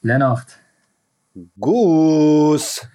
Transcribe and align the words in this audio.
Lennart. 0.00 0.58
Goes. 1.58 2.88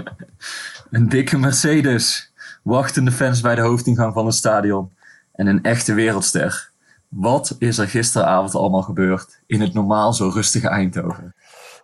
een 0.90 1.08
dikke 1.08 1.38
Mercedes. 1.38 2.32
Wachtende 2.62 3.12
fans 3.12 3.40
bij 3.40 3.54
de 3.54 3.60
hoofdingang 3.60 4.14
van 4.14 4.26
het 4.26 4.34
stadion. 4.34 4.92
En 5.32 5.46
een 5.46 5.62
echte 5.62 5.94
wereldster. 5.94 6.70
Wat 7.08 7.56
is 7.58 7.78
er 7.78 7.88
gisteravond 7.88 8.54
allemaal 8.54 8.82
gebeurd 8.82 9.40
in 9.46 9.60
het 9.60 9.74
normaal 9.74 10.12
zo 10.12 10.28
rustige 10.28 10.68
Eindhoven? 10.68 11.34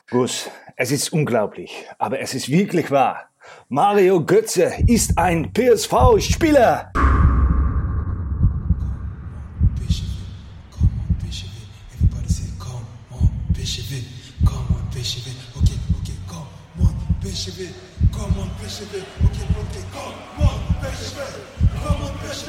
Gus, 0.06 0.48
es 0.74 0.90
ist 0.90 1.12
unglaublich, 1.12 1.86
aber 1.96 2.20
es 2.20 2.34
ist 2.34 2.48
wirklich 2.48 2.90
wahr. 2.90 3.28
Mario 3.68 4.24
Götze 4.24 4.72
ist 4.86 5.18
ein 5.18 5.52
PSV-Spieler. 5.52 6.92
PSV. 17.46 17.70
Come 18.10 18.40
on, 18.40 18.50
PSV. 18.58 18.82
Okay, 18.82 19.46
okay, 19.62 19.84
come 19.94 20.48
on, 20.48 20.58
PSV. 20.82 21.18
Come 21.78 22.02
on, 22.02 22.12
PSV. 22.18 22.48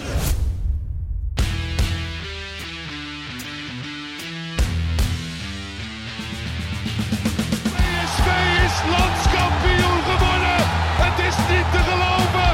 PSV 7.73 8.27
is 8.65 8.75
landskampioen 8.93 9.99
gewonnen. 10.09 10.61
Het 11.05 11.17
is 11.27 11.35
niet 11.51 11.67
te 11.73 11.81
geloven. 11.89 12.49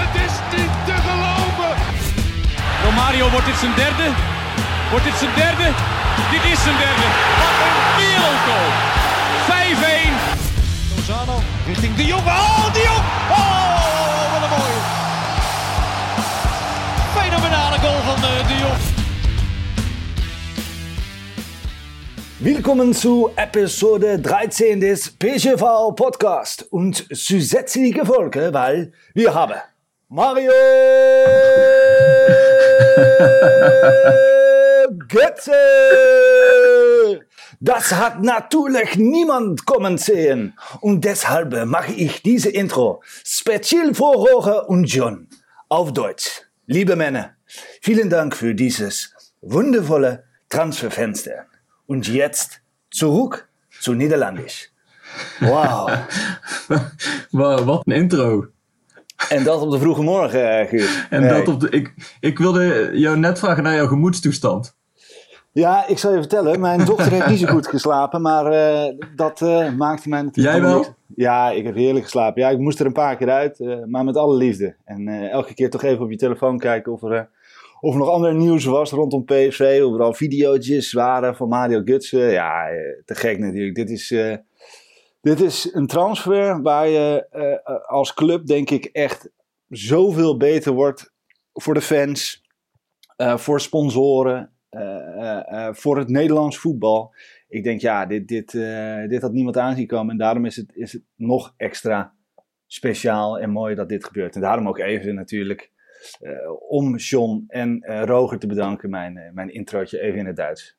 Het 0.00 0.14
is 0.26 0.34
niet 0.56 0.72
te 0.88 0.96
geloven. 1.08 1.72
Romario, 2.84 3.30
wordt 3.30 3.46
dit 3.46 3.56
zijn 3.56 3.74
derde? 3.74 4.06
Wordt 4.90 5.04
dit 5.04 5.16
zijn 5.18 5.34
derde? 5.34 5.68
Dit 6.30 6.44
is 6.52 6.62
zijn 6.62 6.76
derde. 6.76 7.06
Wat 7.40 7.56
een 7.66 7.78
wereldgoal. 8.00 8.70
5-1. 10.42 10.45
Richting 11.66 11.96
De 11.96 12.04
Jong. 12.04 12.22
Oh, 12.26 12.72
De 12.72 12.80
Jong! 12.80 13.04
Oh, 13.30 14.32
wat 14.32 14.42
een 14.42 14.48
mooie. 14.48 14.80
Fenomenale 17.16 17.78
goal 17.78 18.00
van 18.02 18.18
uh, 18.18 18.48
De 18.48 18.54
Jong. 18.54 18.80
Willkommen 22.38 22.94
zu 22.94 23.30
Episode 23.34 24.20
13 24.20 24.80
des 24.80 25.10
PGV 25.10 25.94
Podcast 25.94 26.66
und 26.70 27.04
zusätzliche 27.10 28.04
Folge, 28.04 28.52
weil 28.52 28.92
wir 29.14 29.34
haben 29.34 29.60
Mario 30.08 30.52
Götze. 35.08 35.52
Das 37.60 37.92
hat 37.92 38.22
natürlich 38.22 38.96
niemand 38.96 39.64
kommen 39.66 39.98
sehen. 39.98 40.54
Und 40.80 41.04
deshalb 41.04 41.66
mache 41.66 41.92
ich 41.92 42.22
diese 42.22 42.50
Intro 42.50 43.02
speziell 43.24 43.94
für 43.94 44.12
Roger 44.14 44.68
und 44.68 44.84
John 44.84 45.28
auf 45.68 45.92
Deutsch. 45.92 46.42
Liebe 46.66 46.96
Männer, 46.96 47.30
vielen 47.80 48.10
Dank 48.10 48.34
für 48.36 48.54
dieses 48.54 49.14
wundervolle 49.40 50.24
Transferfenster. 50.48 51.46
Und 51.86 52.08
jetzt 52.08 52.60
zurück 52.90 53.48
zu 53.80 53.92
Niederländisch. 53.94 54.70
Wauw. 55.40 55.90
Wow, 57.30 57.64
wat 57.66 57.82
een 57.86 57.92
intro. 57.94 58.46
En 59.28 59.44
dat 59.44 59.60
op 59.60 59.70
de 59.70 59.78
vroege 59.78 60.02
morgen, 60.02 60.62
uh, 60.62 60.68
Guus. 60.68 61.06
En 61.10 61.20
Nee. 61.20 61.30
dat 61.30 61.48
op 61.48 61.60
de, 61.60 61.70
ik, 61.70 61.94
ik 62.20 62.38
wilde 62.38 62.90
jou 62.94 63.16
net 63.18 63.38
vragen 63.38 63.62
naar 63.62 63.74
jouw 63.74 63.86
gemoedstoestand. 63.86 64.76
Ja, 65.58 65.86
ik 65.86 65.98
zal 65.98 66.12
je 66.12 66.18
vertellen. 66.18 66.60
Mijn 66.60 66.84
dochter 66.84 67.12
heeft 67.12 67.26
niet 67.26 67.38
zo 67.38 67.46
goed 67.46 67.66
geslapen, 67.66 68.22
maar 68.22 68.46
eh, 68.46 68.94
dat 69.14 69.42
eh, 69.42 69.72
maakte 69.72 70.08
mij 70.08 70.22
natuurlijk... 70.22 70.56
Jij 70.56 70.64
wel? 70.64 70.84
Ja, 71.14 71.50
ik 71.50 71.64
heb 71.64 71.74
heerlijk 71.74 72.04
geslapen. 72.04 72.42
Ja, 72.42 72.48
ik 72.48 72.58
moest 72.58 72.80
er 72.80 72.86
een 72.86 72.92
paar 72.92 73.16
keer 73.16 73.30
uit, 73.30 73.60
eh, 73.60 73.84
maar 73.84 74.04
met 74.04 74.16
alle 74.16 74.36
liefde. 74.36 74.76
En 74.84 75.08
elke 75.30 75.54
keer 75.54 75.70
toch 75.70 75.82
even 75.82 76.04
op 76.04 76.10
je 76.10 76.16
telefoon 76.16 76.58
kijken 76.58 76.92
of 76.92 77.02
er, 77.02 77.28
of 77.80 77.92
er 77.92 77.98
nog 77.98 78.08
ander 78.08 78.34
nieuws 78.34 78.64
was 78.64 78.90
rondom 78.90 79.24
PSV. 79.24 79.80
Of 79.84 79.94
er 79.94 80.02
al 80.02 80.14
video's 80.14 80.92
waren 80.92 81.36
van 81.36 81.48
Mario 81.48 81.82
Gutsen. 81.84 82.30
Ja, 82.30 82.64
te 83.04 83.14
gek 83.14 83.38
natuurlijk. 83.38 83.74
Dit 83.74 83.90
is, 83.90 84.14
dit 85.20 85.40
is 85.40 85.70
een 85.72 85.86
transfer 85.86 86.62
waar 86.62 86.88
je 86.88 87.26
als 87.86 88.14
club 88.14 88.46
denk 88.46 88.70
ik 88.70 88.84
echt 88.84 89.30
zoveel 89.68 90.36
beter 90.36 90.72
wordt 90.72 91.12
voor 91.52 91.74
de 91.74 91.80
fans, 91.80 92.42
voor 93.16 93.60
sponsoren, 93.60 94.55
eh, 95.16 95.66
eh, 95.68 95.74
voor 95.74 95.98
het 95.98 96.08
Nederlands 96.08 96.58
voetbal. 96.58 97.14
Ik 97.48 97.64
denk, 97.64 97.80
ja, 97.80 98.06
dit, 98.06 98.28
dit, 98.28 98.54
eh, 98.54 99.08
dit 99.08 99.22
had 99.22 99.32
niemand 99.32 99.58
aanzien 99.58 99.86
komen. 99.86 100.10
En 100.10 100.18
daarom 100.18 100.44
is 100.44 100.56
het, 100.56 100.70
is 100.74 100.92
het 100.92 101.02
nog 101.16 101.54
extra 101.56 102.12
speciaal 102.66 103.38
en 103.38 103.50
mooi 103.50 103.74
dat 103.74 103.88
dit 103.88 104.04
gebeurt. 104.04 104.34
En 104.34 104.40
daarom 104.40 104.68
ook 104.68 104.78
even 104.78 105.14
natuurlijk 105.14 105.74
om 106.68 106.96
John 106.96 107.44
en 107.48 107.84
Roger 108.04 108.38
te 108.38 108.46
bedanken, 108.46 108.90
mijn, 108.90 109.30
mijn 109.34 109.52
introotje 109.52 110.00
even 110.00 110.18
in 110.18 110.26
het 110.26 110.36
Duits. 110.36 110.76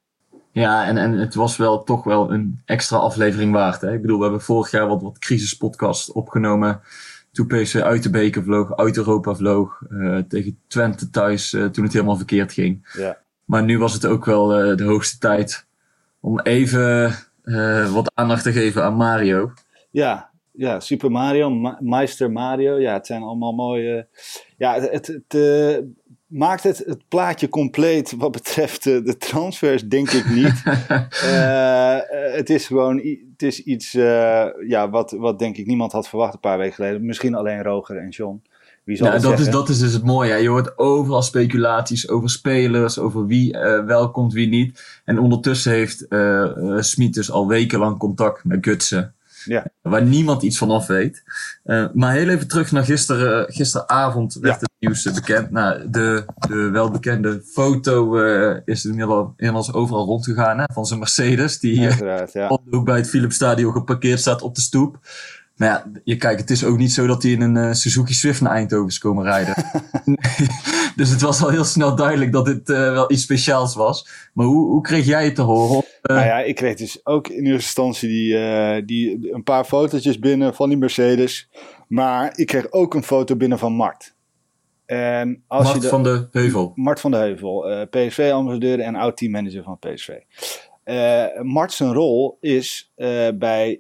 Ja, 0.52 0.86
en, 0.86 0.98
en 0.98 1.12
het 1.12 1.36
was 1.36 1.58
wel 1.58 1.84
toch 1.84 2.04
wel 2.04 2.32
een 2.32 2.62
extra 2.66 2.98
aflevering 2.98 3.52
waard. 3.52 3.82
Hè? 3.82 3.94
Ik 3.94 4.02
bedoel, 4.02 4.18
we 4.18 4.24
hebben 4.24 4.42
vorig 4.42 4.72
jaar 4.72 4.88
wat, 4.88 5.02
wat 5.02 5.20
crisispodcast 5.20 6.12
opgenomen. 6.12 6.82
Toen 7.32 7.48
PSV 7.48 7.76
uit 7.76 8.04
de 8.04 8.10
beker 8.10 8.44
vloog, 8.44 8.76
uit 8.76 8.98
Europa 8.98 9.36
vloog. 9.36 9.82
tegen 10.28 10.60
Twente 10.68 11.10
thuis, 11.10 11.50
toen 11.50 11.84
het 11.84 11.94
helemaal 11.94 12.18
verkeerd 12.18 12.54
ging. 12.54 12.90
Ja. 12.98 13.18
Maar 13.48 13.64
nu 13.64 13.80
was 13.80 13.94
het 13.94 14.06
ook 14.06 14.26
wel 14.26 14.54
eh, 14.54 14.78
de 14.78 14.84
hoogste 14.84 15.18
tijd 15.18 15.66
om 16.20 16.40
even 16.40 17.16
eh, 17.44 17.94
wat 17.94 18.12
aandacht 18.14 18.44
te 18.44 18.52
geven 18.52 18.84
aan 18.84 18.96
Mario. 18.96 19.52
Ja, 19.90 20.30
ja, 20.52 20.80
Super 20.80 21.12
Mario, 21.12 21.50
Ma- 21.50 21.78
Meister 21.82 22.32
Mario. 22.32 22.80
Ja, 22.80 22.94
het 22.94 23.06
zijn 23.06 23.22
allemaal 23.22 23.54
mooie. 23.54 24.08
Ja, 24.58 24.74
het, 24.74 24.92
het, 24.92 25.08
het, 25.08 25.34
eh, 25.34 25.78
maakt 26.26 26.64
het, 26.64 26.78
het 26.78 27.08
plaatje 27.08 27.50
compleet 27.50 28.12
wat 28.18 28.32
betreft 28.32 28.84
de 28.84 29.18
transfers, 29.18 29.84
denk 29.84 30.12
ik 30.12 30.30
niet. 30.30 30.64
Het 32.38 32.50
is 32.50 32.68
gewoon 32.68 32.98
het 33.32 33.44
is 33.44 33.64
iets 33.64 33.92
ja, 34.68 34.90
wat, 34.90 35.12
wat 35.12 35.40
denk 35.40 35.58
ik 35.58 35.66
niemand 35.66 35.92
had 35.92 36.10
verwacht 36.10 36.34
een 36.34 36.40
paar 36.40 36.58
weken 36.58 36.74
geleden. 36.74 37.06
Misschien 37.06 37.36
alleen 37.36 37.64
Roger 37.64 37.98
en 37.98 38.10
John. 38.10 38.42
Wie 38.88 38.98
zal 38.98 39.12
het 39.12 39.22
dat, 39.22 39.40
is, 39.40 39.50
dat 39.50 39.70
is 39.70 39.80
dus 39.80 39.94
het 39.94 40.04
mooie. 40.04 40.32
hè. 40.32 40.38
Je 40.38 40.50
hoort 40.50 40.78
overal 40.78 41.22
speculaties 41.22 42.10
over 42.10 42.30
spelers, 42.30 43.00
over 43.00 43.26
wie 43.26 43.54
eh, 43.54 43.86
wel 43.86 44.12
komt, 44.12 44.34
wie 44.34 44.48
niet. 44.48 45.02
En 45.06 45.20
ondertussen 45.20 45.72
heeft 45.72 46.08
eh, 46.08 46.52
Smit 46.80 47.14
dus 47.14 47.32
al 47.32 47.48
wekenlang 47.48 47.98
contact 47.98 48.44
met 48.44 48.58
Gutsen. 48.66 49.16
Ja. 49.46 49.66
Waar 49.82 50.04
niemand 50.04 50.42
iets 50.44 50.58
van 50.58 50.72
af 50.72 50.88
weet. 50.88 51.24
Maar 51.94 52.14
heel 52.14 52.28
even 52.28 52.48
terug 52.48 52.72
naar 52.72 52.84
gisteren. 52.84 53.54
gisteravond 53.54 54.34
werd 54.34 54.54
Ja. 54.54 54.60
het 54.60 54.72
nieuws 54.80 55.04
bekend. 55.04 55.52
Nou, 55.52 55.90
de, 55.90 56.26
de 56.48 56.70
welbekende 56.70 57.42
foto 57.52 58.18
eh, 58.18 58.62
is 58.66 58.86
inmiddels, 58.86 59.74
overal 59.74 60.06
rondgegaan 60.06 60.58
hè, 60.58 60.64
van 60.74 60.86
zijn 60.86 61.00
Mercedes. 61.00 61.60
Die 61.60 61.82
ja. 62.34 62.60
hoek 62.70 62.86
bij 62.86 62.98
het 62.98 63.10
Philipsstadion 63.10 63.72
geparkeerd 63.72 64.20
staat 64.20 64.42
op 64.42 64.56
de 64.56 64.62
stoep. 64.62 65.00
Maar 65.58 65.68
ja, 65.68 65.92
je 66.04 66.16
kijkt, 66.16 66.42
het 66.42 66.50
is 66.50 66.64
ook 66.64 66.78
niet 66.78 66.92
zo 66.92 67.08
dat 67.08 67.24
hij 67.24 67.32
in 67.32 67.42
een 67.42 67.58
eh, 67.58 67.74
Suzuki 67.74 68.14
Swift 68.14 68.42
naar 68.42 68.52
Eindhoven 68.52 68.88
is 68.88 68.98
komen 68.98 69.24
rijden. 69.24 69.56
dus 70.96 71.10
het 71.10 71.22
was 71.22 71.44
al 71.44 71.50
heel 71.50 71.64
snel 71.64 71.96
duidelijk 71.96 72.32
dat 72.32 72.46
dit 72.46 72.70
eh, 72.70 72.92
wel 72.92 73.12
iets 73.12 73.22
speciaals 73.22 73.76
was. 73.76 74.30
Maar 74.34 74.46
hoe, 74.46 74.68
hoe 74.68 74.82
kreeg 74.82 75.06
jij 75.06 75.26
het 75.26 75.36
te 75.36 75.42
horen? 75.42 75.84
Eh, 76.02 76.16
Nou 76.16 76.26
ja, 76.26 76.40
ik 76.40 76.56
kreeg 76.56 76.76
dus 76.76 77.06
ook 77.06 77.28
in 77.28 77.38
eerste 77.38 77.54
instantie 77.54 78.10
die, 78.10 78.86
die, 78.86 79.34
een 79.34 79.44
paar 79.44 79.64
fotootjes 79.64 80.20
binnen 80.20 80.56
van 80.56 80.70
die 80.70 80.78
Mercedes. 80.78 81.50
Maar 81.88 82.38
ik 82.38 82.48
kreeg 82.48 82.72
ook 82.72 82.94
een 82.94 83.04
foto 83.04 83.36
binnen 83.36 83.60
van 83.60 83.74
Mart. 83.74 84.16
En 84.86 85.44
als 85.48 85.64
Mart 85.64 85.76
je 85.76 85.82
de, 85.82 85.88
van 85.88 86.04
de 86.04 86.28
Heuvel. 86.32 86.72
Mart 86.76 87.00
van 87.00 87.12
de 87.12 87.18
Heuvel, 87.18 87.88
PSV-ambassadeur 87.90 88.80
en 88.80 88.96
oud-teammanager 88.96 89.64
van 89.64 89.80
PSV. 89.80 90.10
Eh 90.84 91.26
Mart 91.42 91.74
zijn 91.74 91.94
rol 91.94 92.38
is 92.40 92.92
bij 93.36 93.80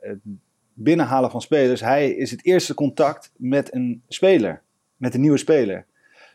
het 0.00 0.18
binnenhalen 0.78 1.30
van 1.30 1.40
spelers. 1.40 1.80
Hij 1.80 2.10
is 2.10 2.30
het 2.30 2.44
eerste 2.44 2.74
contact 2.74 3.30
met 3.36 3.74
een 3.74 4.02
speler, 4.08 4.62
met 4.96 5.14
een 5.14 5.20
nieuwe 5.20 5.38
speler. 5.38 5.86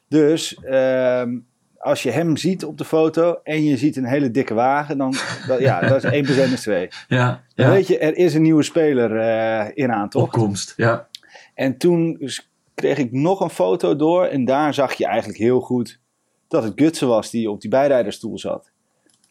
Dus 0.07 0.55
ehm, 0.55 1.37
als 1.77 2.03
je 2.03 2.11
hem 2.11 2.37
ziet 2.37 2.65
op 2.65 2.77
de 2.77 2.85
foto 2.85 3.39
en 3.43 3.63
je 3.63 3.77
ziet 3.77 3.95
een 3.95 4.05
hele 4.05 4.31
dikke 4.31 4.53
wagen, 4.53 4.97
dan 4.97 5.15
dat, 5.47 5.59
ja, 5.59 5.79
dat 5.79 6.03
is 6.03 6.11
1 6.11 6.23
plus 6.23 6.37
1 6.37 6.51
is 6.51 6.61
2. 6.61 6.87
Ja, 7.07 7.43
Dan 7.55 7.65
ja. 7.65 7.71
weet 7.71 7.87
je, 7.87 7.97
er 7.97 8.17
is 8.17 8.33
een 8.33 8.41
nieuwe 8.41 8.63
speler 8.63 9.17
eh, 9.17 9.71
in 9.73 9.91
aantocht. 9.91 10.25
opkomst. 10.25 10.73
Ja. 10.77 11.07
En 11.55 11.77
toen 11.77 12.29
kreeg 12.75 12.97
ik 12.97 13.11
nog 13.11 13.39
een 13.39 13.49
foto 13.49 13.95
door 13.95 14.25
en 14.25 14.45
daar 14.45 14.73
zag 14.73 14.93
je 14.93 15.05
eigenlijk 15.05 15.39
heel 15.39 15.59
goed 15.59 15.99
dat 16.47 16.63
het 16.63 16.73
Gutsen 16.75 17.07
was 17.07 17.29
die 17.29 17.49
op 17.49 17.61
die 17.61 17.69
bijrijderstoel 17.69 18.39
zat. 18.39 18.70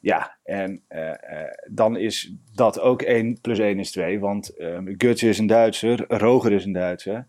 Ja, 0.00 0.36
en 0.44 0.82
eh, 0.88 1.08
eh, 1.10 1.16
dan 1.70 1.96
is 1.96 2.32
dat 2.54 2.80
ook 2.80 3.02
1 3.02 3.40
plus 3.40 3.58
1 3.58 3.78
is 3.78 3.90
2, 3.90 4.20
want 4.20 4.52
Gutsen 4.84 5.28
is 5.28 5.38
een 5.38 5.46
Duitser, 5.46 6.04
Roger 6.08 6.52
is 6.52 6.64
een 6.64 6.72
Duitser. 6.72 7.26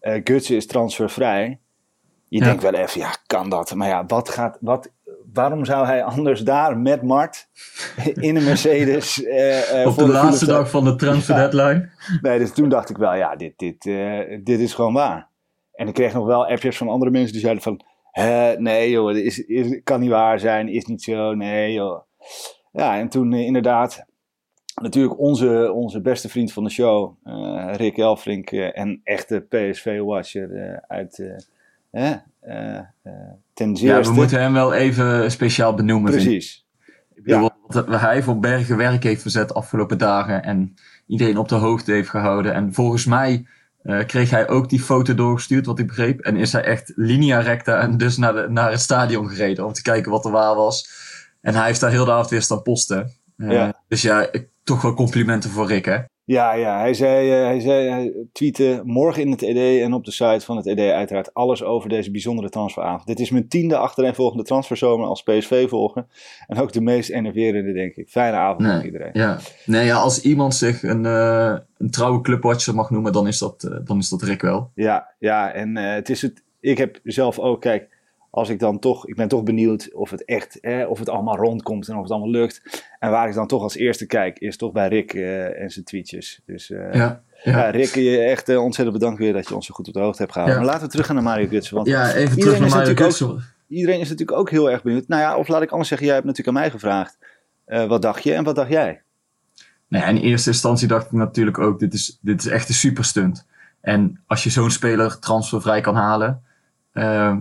Gutsen 0.00 0.56
is 0.56 0.66
transfervrij. 0.66 1.58
Je 2.28 2.38
Ja. 2.38 2.44
denkt 2.44 2.62
wel 2.62 2.74
even, 2.74 3.00
ja, 3.00 3.16
kan 3.26 3.50
dat? 3.50 3.74
Maar 3.74 3.88
ja, 3.88 4.06
wat 4.06 4.28
gaat, 4.28 4.58
wat, 4.60 4.90
waarom 5.32 5.64
zou 5.64 5.86
hij 5.86 6.02
anders 6.04 6.40
daar 6.40 6.78
met 6.78 7.02
Mart 7.02 7.48
in 8.20 8.36
een 8.36 8.44
Mercedes... 8.44 9.24
eh, 9.24 9.86
Op 9.86 9.96
de 9.96 10.08
laatste 10.08 10.46
dag 10.46 10.70
van 10.70 10.84
de 10.84 10.96
transfer 10.96 11.34
Ja. 11.36 11.48
deadline. 11.48 11.90
Nee, 12.22 12.38
dus 12.38 12.52
toen 12.52 12.68
dacht 12.68 12.90
ik 12.90 12.96
wel, 12.96 13.14
ja, 13.14 13.36
dit, 13.36 13.52
dit, 13.58 13.82
dit 14.44 14.60
is 14.60 14.74
gewoon 14.74 14.92
waar. 14.92 15.28
En 15.74 15.88
ik 15.88 15.94
kreeg 15.94 16.12
nog 16.12 16.26
wel 16.26 16.46
appjes 16.46 16.76
van 16.76 16.88
andere 16.88 17.10
mensen 17.10 17.32
die 17.32 17.40
zeiden 17.40 17.62
van... 17.62 17.80
"Hè, 18.10 18.58
nee 18.58 18.90
joh, 18.90 19.12
dit 19.12 19.24
is, 19.24 19.38
is, 19.44 19.80
kan 19.84 20.00
niet 20.00 20.10
waar 20.10 20.38
zijn, 20.38 20.68
is 20.68 20.84
niet 20.84 21.02
zo, 21.02 21.34
nee 21.34 21.72
joh. 21.72 22.00
Ja, 22.72 22.98
en 22.98 23.08
toen 23.08 23.32
eh, 23.32 23.40
inderdaad... 23.40 24.08
Natuurlijk 24.82 25.18
onze, 25.18 25.72
onze 25.72 26.00
beste 26.00 26.28
vriend 26.28 26.52
van 26.52 26.64
de 26.64 26.70
show, 26.70 27.16
eh, 27.24 27.70
Rick 27.76 27.96
Elfrink, 27.96 28.50
eh, 28.50 28.78
en 28.78 29.00
echte 29.04 29.46
PSV-watcher 29.48 30.80
uit 30.88 31.14
ten 31.92 32.24
Ja, 33.70 33.74
zeerste. 33.74 34.12
we 34.12 34.12
moeten 34.12 34.40
hem 34.40 34.52
wel 34.52 34.74
even 34.74 35.30
speciaal 35.30 35.74
benoemen. 35.74 36.12
Precies. 36.12 36.66
Ik 37.14 37.22
bedoel, 37.22 37.50
Ja. 37.68 37.84
Wat 37.84 38.00
hij 38.00 38.22
voor 38.22 38.38
bergen 38.38 38.76
werk 38.76 39.02
heeft 39.02 39.22
verzet 39.22 39.48
de 39.48 39.54
afgelopen 39.54 39.98
dagen. 39.98 40.42
En 40.42 40.74
iedereen 41.06 41.38
op 41.38 41.48
de 41.48 41.54
hoogte 41.54 41.92
heeft 41.92 42.08
gehouden. 42.08 42.54
En 42.54 42.74
volgens 42.74 43.06
mij 43.06 43.46
kreeg 44.06 44.30
hij 44.30 44.48
ook 44.48 44.68
die 44.68 44.80
foto 44.80 45.14
doorgestuurd, 45.14 45.66
wat 45.66 45.78
ik 45.78 45.86
begreep. 45.86 46.20
En 46.20 46.36
is 46.36 46.52
hij 46.52 46.62
echt 46.62 46.92
linea 46.96 47.40
recta 47.40 47.80
en 47.80 47.96
dus 47.96 48.16
naar, 48.16 48.32
de, 48.32 48.46
naar 48.48 48.70
het 48.70 48.80
stadion 48.80 49.28
gereden. 49.28 49.66
Om 49.66 49.72
te 49.72 49.82
kijken 49.82 50.10
wat 50.10 50.24
er 50.24 50.30
waar 50.30 50.54
was. 50.54 51.08
En 51.40 51.54
hij 51.54 51.66
heeft 51.66 51.80
daar 51.80 51.90
heel 51.90 52.04
de 52.04 52.10
avond 52.12 52.30
weer 52.30 52.42
staan 52.42 52.62
posten. 52.62 53.12
Eh, 53.36 53.50
Ja. 53.50 53.82
Dus 53.88 54.02
ja, 54.02 54.32
ik, 54.32 54.48
toch 54.64 54.82
wel 54.82 54.94
complimenten 54.94 55.50
voor 55.50 55.66
Rick, 55.66 55.84
hè? 55.84 55.98
Ja, 56.24 56.52
ja 56.52 56.78
hij, 56.78 56.94
zei, 56.94 57.30
eh, 57.30 57.44
hij, 57.44 57.60
zei, 57.60 57.88
hij 57.88 58.12
tweette 58.32 58.80
morgen 58.84 59.22
in 59.22 59.30
het 59.30 59.42
ED 59.42 59.80
en 59.80 59.92
op 59.92 60.04
de 60.04 60.10
site 60.10 60.44
van 60.44 60.56
het 60.56 60.66
ED 60.66 60.78
uiteraard 60.78 61.34
alles 61.34 61.62
over 61.62 61.88
deze 61.88 62.10
bijzondere 62.10 62.48
transferavond. 62.48 63.06
Dit 63.06 63.20
is 63.20 63.30
mijn 63.30 63.48
tiende 63.48 63.76
achtereenvolgende 63.76 64.44
transferzomer 64.44 65.06
als 65.06 65.22
PSV-volger. 65.22 66.06
En 66.46 66.60
ook 66.60 66.72
de 66.72 66.80
meest 66.80 67.10
enerverende, 67.10 67.72
denk 67.72 67.94
ik. 67.94 68.08
Fijne 68.08 68.36
avond 68.36 68.60
Nee, 68.60 68.74
voor 68.76 68.84
iedereen. 68.84 69.10
Ja. 69.12 69.38
Nee, 69.66 69.84
ja, 69.84 69.96
als 69.96 70.22
iemand 70.22 70.54
zich 70.54 70.82
een, 70.82 71.06
eh, 71.06 71.56
een 71.78 71.90
trouwe 71.90 72.20
clubwatcher 72.20 72.74
mag 72.74 72.90
noemen, 72.90 73.12
dan 73.12 73.26
is 73.26 73.38
dat, 73.38 73.80
dan 73.84 73.98
is 73.98 74.08
dat 74.08 74.22
Rick 74.22 74.42
wel. 74.42 74.70
Ja, 74.74 75.14
ja 75.18 75.52
en 75.52 75.76
het 75.76 76.08
is 76.08 76.22
het. 76.22 76.42
Ik 76.60 76.78
heb 76.78 77.00
zelf 77.04 77.38
ook, 77.38 77.60
kijk, 77.60 77.88
als 78.30 78.48
ik 78.48 78.58
dan 78.58 78.78
toch, 78.78 79.06
ik 79.06 79.16
ben 79.16 79.28
toch 79.28 79.42
benieuwd 79.42 79.94
of 79.94 80.10
het 80.10 80.24
echt, 80.24 80.60
eh, 80.60 80.90
of 80.90 80.98
het 80.98 81.08
allemaal 81.08 81.36
rondkomt 81.36 81.88
en 81.88 81.96
of 81.96 82.02
het 82.02 82.10
allemaal 82.10 82.30
lukt. 82.30 82.84
En 82.98 83.10
waar 83.10 83.28
ik 83.28 83.34
dan 83.34 83.46
toch 83.46 83.62
als 83.62 83.76
eerste 83.76 84.06
kijk, 84.06 84.38
is 84.38 84.56
toch 84.56 84.72
bij 84.72 84.88
Rick 84.88 85.14
eh, 85.14 85.62
en 85.62 85.70
zijn 85.70 85.84
tweetjes. 85.84 86.40
Dus 86.46 86.70
eh, 86.70 86.92
ja. 86.92 87.22
Ja, 87.42 87.70
Rick, 87.70 87.94
je 87.94 88.18
echt 88.18 88.48
eh, 88.48 88.62
ontzettend 88.62 88.98
bedankt 88.98 89.20
weer 89.20 89.32
dat 89.32 89.48
je 89.48 89.54
ons 89.54 89.66
zo 89.66 89.74
goed 89.74 89.88
op 89.88 89.94
de 89.94 90.00
hoogte 90.00 90.20
hebt 90.22 90.32
gehouden. 90.32 90.60
Ja. 90.60 90.64
Maar 90.64 90.72
laten 90.72 90.86
we 90.88 90.92
terug 90.92 91.06
gaan 91.06 91.14
naar 91.14 91.24
Mario 91.24 91.46
Götze, 91.46 91.74
want 91.74 91.86
ja 91.86 92.12
even 92.12 92.20
Iedereen 92.20 92.36
terug 92.38 92.58
naar 92.58 92.66
is 92.66 92.74
Mario 92.74 92.88
natuurlijk 92.88 93.16
Götze. 93.16 93.64
iedereen 93.68 94.00
is 94.00 94.08
natuurlijk 94.08 94.38
ook 94.38 94.50
heel 94.50 94.70
erg 94.70 94.82
benieuwd. 94.82 95.08
Nou 95.08 95.22
ja, 95.22 95.36
of 95.36 95.48
laat 95.48 95.62
ik 95.62 95.70
anders 95.70 95.88
zeggen, 95.88 96.06
jij 96.06 96.16
hebt 96.16 96.26
natuurlijk 96.26 96.56
aan 96.56 96.62
mij 96.62 96.72
gevraagd. 96.72 97.18
wat 97.66 98.02
dacht 98.02 98.22
je 98.22 98.34
en 98.34 98.44
wat 98.44 98.54
dacht 98.54 98.70
jij? 98.70 99.02
Nou 99.88 100.04
ja, 100.04 100.10
in 100.10 100.16
eerste 100.16 100.50
instantie 100.50 100.88
dacht 100.88 101.06
ik 101.06 101.12
natuurlijk 101.12 101.58
ook, 101.58 101.78
dit 101.78 101.94
is, 101.94 102.18
dit 102.20 102.40
is 102.40 102.46
echt 102.46 102.68
een 102.68 102.74
superstunt. 102.74 103.46
En 103.80 104.20
als 104.26 104.44
je 104.44 104.50
zo'n 104.50 104.70
speler 104.70 105.18
transfervrij 105.18 105.80
kan 105.80 105.94
halen, 105.94 106.42
ehm, 106.92 107.38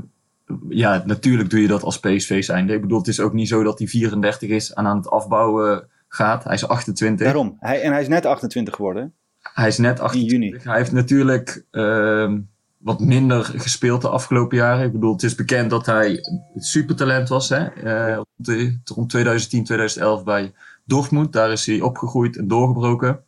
ja, 0.70 1.04
natuurlijk 1.06 1.50
doe 1.50 1.62
je 1.62 1.68
dat 1.68 1.84
als 1.84 2.00
PSV 2.00 2.44
zijnde. 2.44 2.74
Ik 2.74 2.82
bedoel, 2.82 2.98
het 2.98 3.08
is 3.08 3.20
ook 3.20 3.34
niet 3.34 3.48
zo 3.48 3.64
dat 3.64 3.78
hij 3.80 3.88
34 3.88 4.50
is 4.50 4.72
en 4.74 4.86
aan 4.86 4.98
het 4.98 5.10
afbouwen 5.10 5.88
gaat. 6.08 6.44
Hij 6.44 6.54
is 6.54 6.68
28. 6.68 7.26
Daarom. 7.26 7.58
Hij, 7.60 7.82
en 7.82 7.92
hij 7.92 8.02
is 8.02 8.08
net 8.08 8.26
28 8.26 8.76
geworden. 8.76 9.14
Hij 9.42 9.68
is 9.68 9.78
net 9.78 10.00
28. 10.00 10.32
juni. 10.32 10.60
Hij 10.64 10.78
heeft 10.78 10.92
natuurlijk 10.92 11.66
ehm, 11.72 12.40
wat 12.78 13.00
minder 13.00 13.44
gespeeld 13.44 14.02
de 14.02 14.10
afgelopen 14.10 14.58
jaren. 14.58 14.86
Ik 14.86 14.92
bedoel, 14.92 15.12
het 15.14 15.24
is 15.24 15.36
bekend 15.36 15.70
dat 15.70 15.86
hij 15.86 16.20
supertalent 16.56 17.30
was. 17.30 17.50
Hè? 17.50 17.66
Eh, 17.66 18.16
rond 18.16 18.28
de- 18.36 18.78
rond 18.96 19.10
2010, 19.10 19.64
2011 19.64 20.24
bij 20.24 20.54
Dortmund. 20.86 21.34
Daar 21.34 21.52
is 21.52 21.66
hij 21.66 21.82
opgegroeid 21.82 22.38
en 22.38 22.48
doorgebroken. 22.48 23.20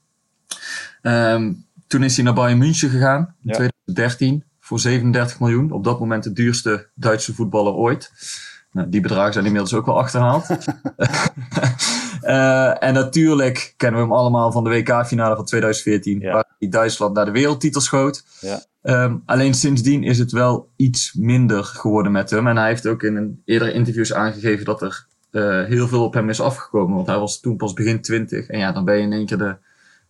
Ehm, 1.01 1.53
toen 1.87 2.03
is 2.03 2.15
hij 2.15 2.25
naar 2.25 2.33
Bayern 2.33 2.57
München 2.59 2.89
gegaan 2.89 3.35
in 3.41 3.49
Ja. 3.49 3.53
2013 3.53 4.43
voor 4.61 4.79
37 4.79 5.39
miljoen. 5.39 5.71
Op 5.71 5.83
dat 5.83 5.99
moment 5.99 6.23
de 6.23 6.33
duurste 6.33 6.89
Duitse 6.95 7.33
voetballer 7.33 7.73
ooit. 7.73 8.11
Nou, 8.71 8.89
die 8.89 9.01
bedragen 9.01 9.33
zijn 9.33 9.45
inmiddels 9.45 9.73
ook 9.73 9.85
wel 9.85 9.99
achterhaald. 9.99 10.45
Eh, 12.21 12.83
en 12.83 12.93
natuurlijk 12.93 13.73
kennen 13.77 13.99
we 14.01 14.05
hem 14.07 14.15
allemaal 14.15 14.51
van 14.51 14.63
de 14.63 14.69
WK-finale 14.69 15.35
van 15.35 15.45
2014, 15.45 16.19
Ja. 16.19 16.33
waar 16.33 16.45
hij 16.59 16.69
Duitsland 16.69 17.13
naar 17.15 17.25
de 17.25 17.31
wereldtitel 17.31 17.81
schoot. 17.81 18.23
Ja. 18.39 18.63
Ehm, 18.81 19.17
alleen 19.25 19.53
sindsdien 19.53 20.03
is 20.03 20.17
het 20.19 20.31
wel 20.31 20.69
iets 20.75 21.13
minder 21.13 21.63
geworden 21.63 22.11
met 22.11 22.29
hem. 22.29 22.47
En 22.47 22.57
hij 22.57 22.67
heeft 22.67 22.87
ook 22.87 23.03
in 23.03 23.15
een 23.15 23.41
eerdere 23.45 23.73
interviews 23.73 24.13
aangegeven 24.13 24.65
dat 24.65 24.81
er 24.81 25.05
eh, 25.31 25.63
heel 25.65 25.87
veel 25.87 26.03
op 26.03 26.13
hem 26.13 26.29
is 26.29 26.41
afgekomen. 26.41 26.95
Want 26.95 27.07
hij 27.07 27.17
was 27.19 27.39
toen 27.39 27.57
pas 27.57 27.73
begin 27.73 28.01
20. 28.01 28.47
En 28.47 28.59
ja, 28.59 28.71
dan 28.71 28.85
ben 28.85 28.95
je 28.97 29.01
in 29.01 29.13
één 29.13 29.25
keer 29.25 29.37
de, 29.37 29.55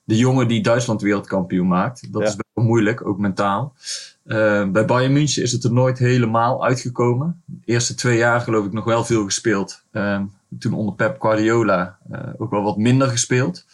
de 0.04 0.18
jongen 0.18 0.48
die 0.48 0.64
Duitsland 0.64 1.02
wereldkampioen 1.02 1.68
maakt. 1.68 2.14
Dat 2.14 2.22
Ja. 2.22 2.28
is 2.28 2.36
wel 2.54 2.66
moeilijk, 2.66 3.06
ook 3.08 3.18
mentaal. 3.18 3.74
Eh, 4.24 4.70
bij 4.70 4.86
Bayern 4.86 5.14
München 5.14 5.44
is 5.44 5.52
het 5.52 5.64
er 5.64 5.74
nooit 5.74 5.98
helemaal 5.98 6.66
uitgekomen. 6.66 7.42
De 7.46 7.72
eerste 7.72 7.96
twee 7.96 8.18
jaar 8.18 8.42
geloof 8.42 8.66
ik 8.66 8.74
nog 8.74 8.86
wel 8.86 9.06
veel 9.06 9.24
gespeeld. 9.24 9.84
Ehm, 9.92 10.26
toen 10.60 10.74
onder 10.74 10.96
Pep 10.96 11.22
Guardiola 11.22 11.98
eh, 12.12 12.20
ook 12.38 12.52
wel 12.52 12.64
wat 12.64 12.78
minder 12.78 13.08
gespeeld. 13.08 13.66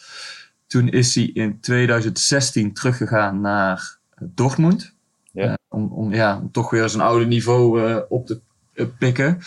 Toen 0.66 0.88
is 0.88 1.14
hij 1.14 1.24
in 1.24 1.60
2016 1.60 2.72
teruggegaan 2.72 3.40
naar 3.40 3.98
eh, 4.10 4.28
Dortmund. 4.30 4.94
Ja. 5.32 5.58
Om, 5.68 5.92
om, 5.92 6.14
ja, 6.14 6.38
om 6.38 6.52
toch 6.52 6.70
weer 6.70 6.88
zijn 6.88 7.02
oude 7.02 7.26
niveau 7.26 8.02
op 8.08 8.26
te 8.26 8.40
pikken. 8.98 9.38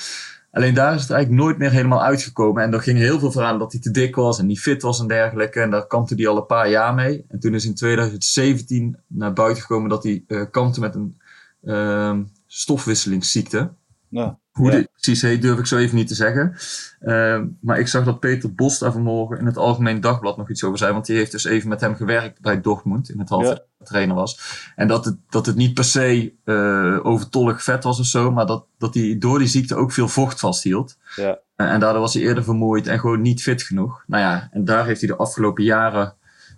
Alleen 0.52 0.74
daar 0.74 0.94
is 0.94 1.02
het 1.02 1.12
eigenlijk 1.12 1.44
nooit 1.44 1.58
meer 1.58 1.72
helemaal 1.72 2.04
uitgekomen. 2.04 2.64
En 2.64 2.74
er 2.74 2.82
ging 2.82 2.98
heel 2.98 3.20
veel 3.20 3.32
verhalen 3.32 3.60
dat 3.60 3.72
hij 3.72 3.82
te 3.82 3.92
dik 3.92 4.16
was 4.16 4.40
en 4.40 4.46
niet 4.46 4.60
fit 4.60 4.82
was 4.82 5.00
en 5.00 5.08
dergelijke. 5.08 5.60
En 5.62 5.70
daar 5.70 5.88
kampte 5.88 6.16
hij 6.16 6.28
al 6.28 6.38
een 6.38 6.46
paar 6.46 6.70
jaar 6.70 6.94
mee. 6.94 7.26
En 7.28 7.40
toen 7.40 7.54
is 7.54 7.66
in 7.66 7.76
2017 7.76 8.98
naar 9.08 9.34
buiten 9.34 9.62
gekomen 9.62 9.90
dat 9.90 10.04
hij 10.04 10.24
eh 10.28 10.42
kampte 10.52 10.80
met 10.80 10.96
een 10.96 11.18
ehm, 11.64 12.24
stofwisselingsziekte. 12.48 13.72
Nou, 14.08 14.34
Hoe 14.52 14.72
Ja. 14.72 14.84
precies 14.92 15.22
heet, 15.22 15.42
durf 15.42 15.60
ik 15.60 15.66
zo 15.66 15.78
even 15.78 15.96
niet 15.96 16.08
te 16.08 16.16
zeggen. 16.16 16.56
Ehm, 17.00 17.46
maar 17.62 17.80
ik 17.80 17.88
zag 17.88 18.04
dat 18.06 18.20
Peter 18.20 18.54
Bos 18.56 18.80
daar 18.80 18.92
vanmorgen 18.92 19.38
in 19.40 19.46
het 19.46 19.58
Algemeen 19.58 20.02
Dagblad 20.02 20.38
nog 20.38 20.50
iets 20.50 20.64
over 20.64 20.78
zei. 20.78 20.94
Want 20.94 21.06
die 21.06 21.16
heeft 21.18 21.32
dus 21.32 21.44
even 21.44 21.70
met 21.70 21.82
hem 21.82 21.96
gewerkt 21.96 22.42
bij 22.42 22.62
Dortmund 22.62 23.10
in 23.10 23.20
het 23.20 23.30
half 23.30 23.48
Ja. 23.48 23.60
trainer 23.84 24.16
was. 24.16 24.40
En 24.76 24.88
dat 24.88 25.06
het, 25.06 25.18
dat 25.30 25.46
het 25.46 25.56
niet 25.56 25.74
per 25.74 25.84
se 25.84 26.34
eh, 26.46 27.06
overtollig 27.06 27.64
vet 27.64 27.84
was 27.84 28.00
of 28.00 28.06
zo. 28.06 28.32
Maar 28.32 28.46
dat, 28.46 28.66
dat 28.78 28.94
hij 28.94 29.16
door 29.20 29.40
die 29.40 29.48
ziekte 29.48 29.76
ook 29.76 29.92
veel 29.92 30.08
vocht 30.08 30.40
vasthield. 30.40 30.98
ja. 31.16 31.40
En, 31.56 31.68
en 31.68 31.80
daardoor 31.80 32.02
was 32.02 32.14
hij 32.14 32.24
eerder 32.24 32.44
vermoeid 32.44 32.88
en 32.88 33.00
gewoon 33.00 33.22
niet 33.22 33.42
fit 33.42 33.62
genoeg. 33.62 34.04
Nou 34.08 34.24
ja, 34.24 34.48
en 34.52 34.66
daar 34.66 34.86
heeft 34.86 35.00
hij 35.02 35.10
de 35.10 35.16
afgelopen 35.16 35.64
jaren 35.64 36.14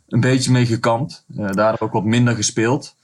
een 0.08 0.20
beetje 0.20 0.52
mee 0.52 0.66
gekampt. 0.66 1.26
Eh 1.38 1.52
daardoor 1.52 1.88
ook 1.88 1.94
wat 1.94 2.04
minder 2.04 2.36
gespeeld. 2.36 2.96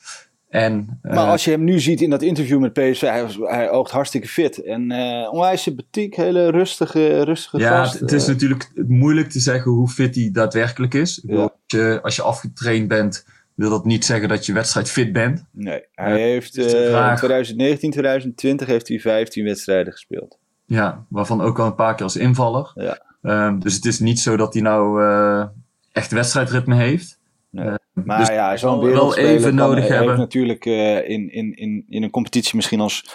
En, 0.50 1.00
eh, 1.02 1.14
Maar 1.14 1.28
als 1.28 1.44
je 1.46 1.52
hem 1.52 1.64
nu 1.64 1.80
ziet 1.80 2.02
in 2.02 2.10
dat 2.10 2.22
interview 2.22 2.60
met 2.60 2.74
PSV, 2.74 3.02
hij, 3.02 3.22
was, 3.24 3.36
hij 3.42 3.70
oogt 3.72 3.92
hartstikke 3.92 4.28
fit. 4.28 4.64
En 4.64 4.92
eh 4.92 5.34
onwijs 5.34 5.62
sympathiek, 5.62 6.16
hele 6.16 6.50
rustige, 6.52 7.24
rustige 7.24 7.58
Ja, 7.58 7.78
gast. 7.84 8.00
het, 8.00 8.12
is 8.12 8.22
Eh, 8.24 8.28
natuurlijk 8.30 8.72
moeilijk 8.88 9.30
te 9.30 9.40
zeggen 9.40 9.72
hoe 9.72 9.90
fit 9.90 10.16
hij 10.16 10.30
daadwerkelijk 10.34 10.94
is. 10.94 11.18
Ik 11.18 11.26
bedoel, 11.30 11.42
Ja. 11.44 11.50
als, 11.52 11.82
je, 11.82 12.00
als 12.04 12.16
je 12.16 12.22
afgetraind 12.22 12.88
bent, 12.88 13.26
wil 13.56 13.70
dat 13.70 13.86
niet 13.86 14.06
zeggen 14.06 14.30
dat 14.30 14.46
je 14.46 14.54
wedstrijd 14.54 14.90
fit 14.92 15.14
bent. 15.14 15.46
nee, 15.52 15.84
hij 15.92 16.22
heeft 16.22 16.54
de 16.56 16.66
eh, 16.78 16.90
vraag. 16.90 17.18
2019, 17.18 17.92
2020 17.92 18.68
heeft 18.68 18.88
hij 18.88 19.00
15 19.00 19.44
wedstrijden 19.44 19.94
gespeeld. 19.94 20.38
Ja, 20.66 21.06
waarvan 21.10 21.42
ook 21.42 21.60
al 21.60 21.66
een 21.66 21.76
paar 21.76 21.96
keer 21.96 22.04
als 22.04 22.16
invaller. 22.16 22.72
Ja. 22.76 23.02
Ehm, 23.22 23.60
dus 23.60 23.74
het 23.76 23.86
is 23.86 24.00
niet 24.00 24.20
zo 24.20 24.38
dat 24.38 24.54
hij 24.54 24.62
nou 24.62 25.04
eh, 25.04 25.46
echt 25.92 26.12
wedstrijdritme 26.12 26.76
heeft. 26.76 27.19
Nee. 27.50 27.76
Maar 27.94 28.18
dus 28.18 28.28
ja, 28.28 28.58
zo'n 28.58 28.70
wel- 28.70 28.80
wel 28.80 28.90
wereldspeler 28.90 29.30
even 29.30 29.44
kan- 29.56 29.68
nodig 29.68 29.84
heeft 29.84 29.96
hebben. 29.96 30.18
natuurlijk 30.18 30.66
eh, 30.66 31.10
in, 31.10 31.32
in, 31.32 31.54
in, 31.56 31.86
in 31.88 32.04
een 32.04 32.10
competitie 32.10 32.56
misschien 32.56 32.80
als, 32.80 33.06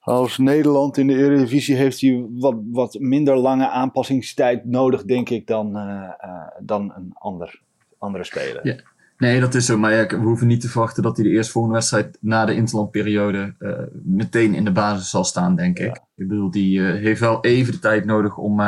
als 0.00 0.38
Nederland 0.38 0.96
in 0.96 1.06
de 1.06 1.16
Eredivisie 1.16 1.76
heeft 1.76 2.00
hij 2.00 2.26
wat, 2.30 2.54
wat 2.70 2.96
minder 3.00 3.36
lange 3.36 3.68
aanpassingstijd 3.68 4.64
nodig, 4.64 5.04
denk 5.04 5.28
ik, 5.28 5.46
dan, 5.46 5.76
eh, 5.76 6.02
eh, 6.18 6.30
dan 6.60 6.92
een 6.96 7.10
ander, 7.14 7.60
andere 7.98 8.24
speler. 8.24 8.66
Ja. 8.66 8.76
Nee, 9.18 9.40
dat 9.40 9.54
is 9.54 9.66
zo. 9.66 9.78
Maar 9.78 9.92
ja, 9.94 10.06
we 10.06 10.16
hoeven 10.16 10.46
niet 10.46 10.60
te 10.60 10.68
verwachten 10.68 11.02
dat 11.02 11.16
hij 11.16 11.26
de 11.26 11.32
eerstvolgende 11.32 11.76
wedstrijd 11.76 12.18
na 12.20 12.44
de 12.44 12.54
interlandperiode 12.54 13.54
eh 13.58 13.72
meteen 14.04 14.54
in 14.54 14.64
de 14.64 14.72
basis 14.72 15.10
zal 15.10 15.24
staan, 15.24 15.56
denk 15.56 15.78
ik. 15.78 16.00
Ik 16.16 16.28
bedoel, 16.28 16.50
die 16.50 16.80
heeft 16.82 17.20
wel 17.20 17.44
even 17.44 17.72
de 17.72 17.78
tijd 17.78 18.04
nodig 18.04 18.36
om, 18.36 18.60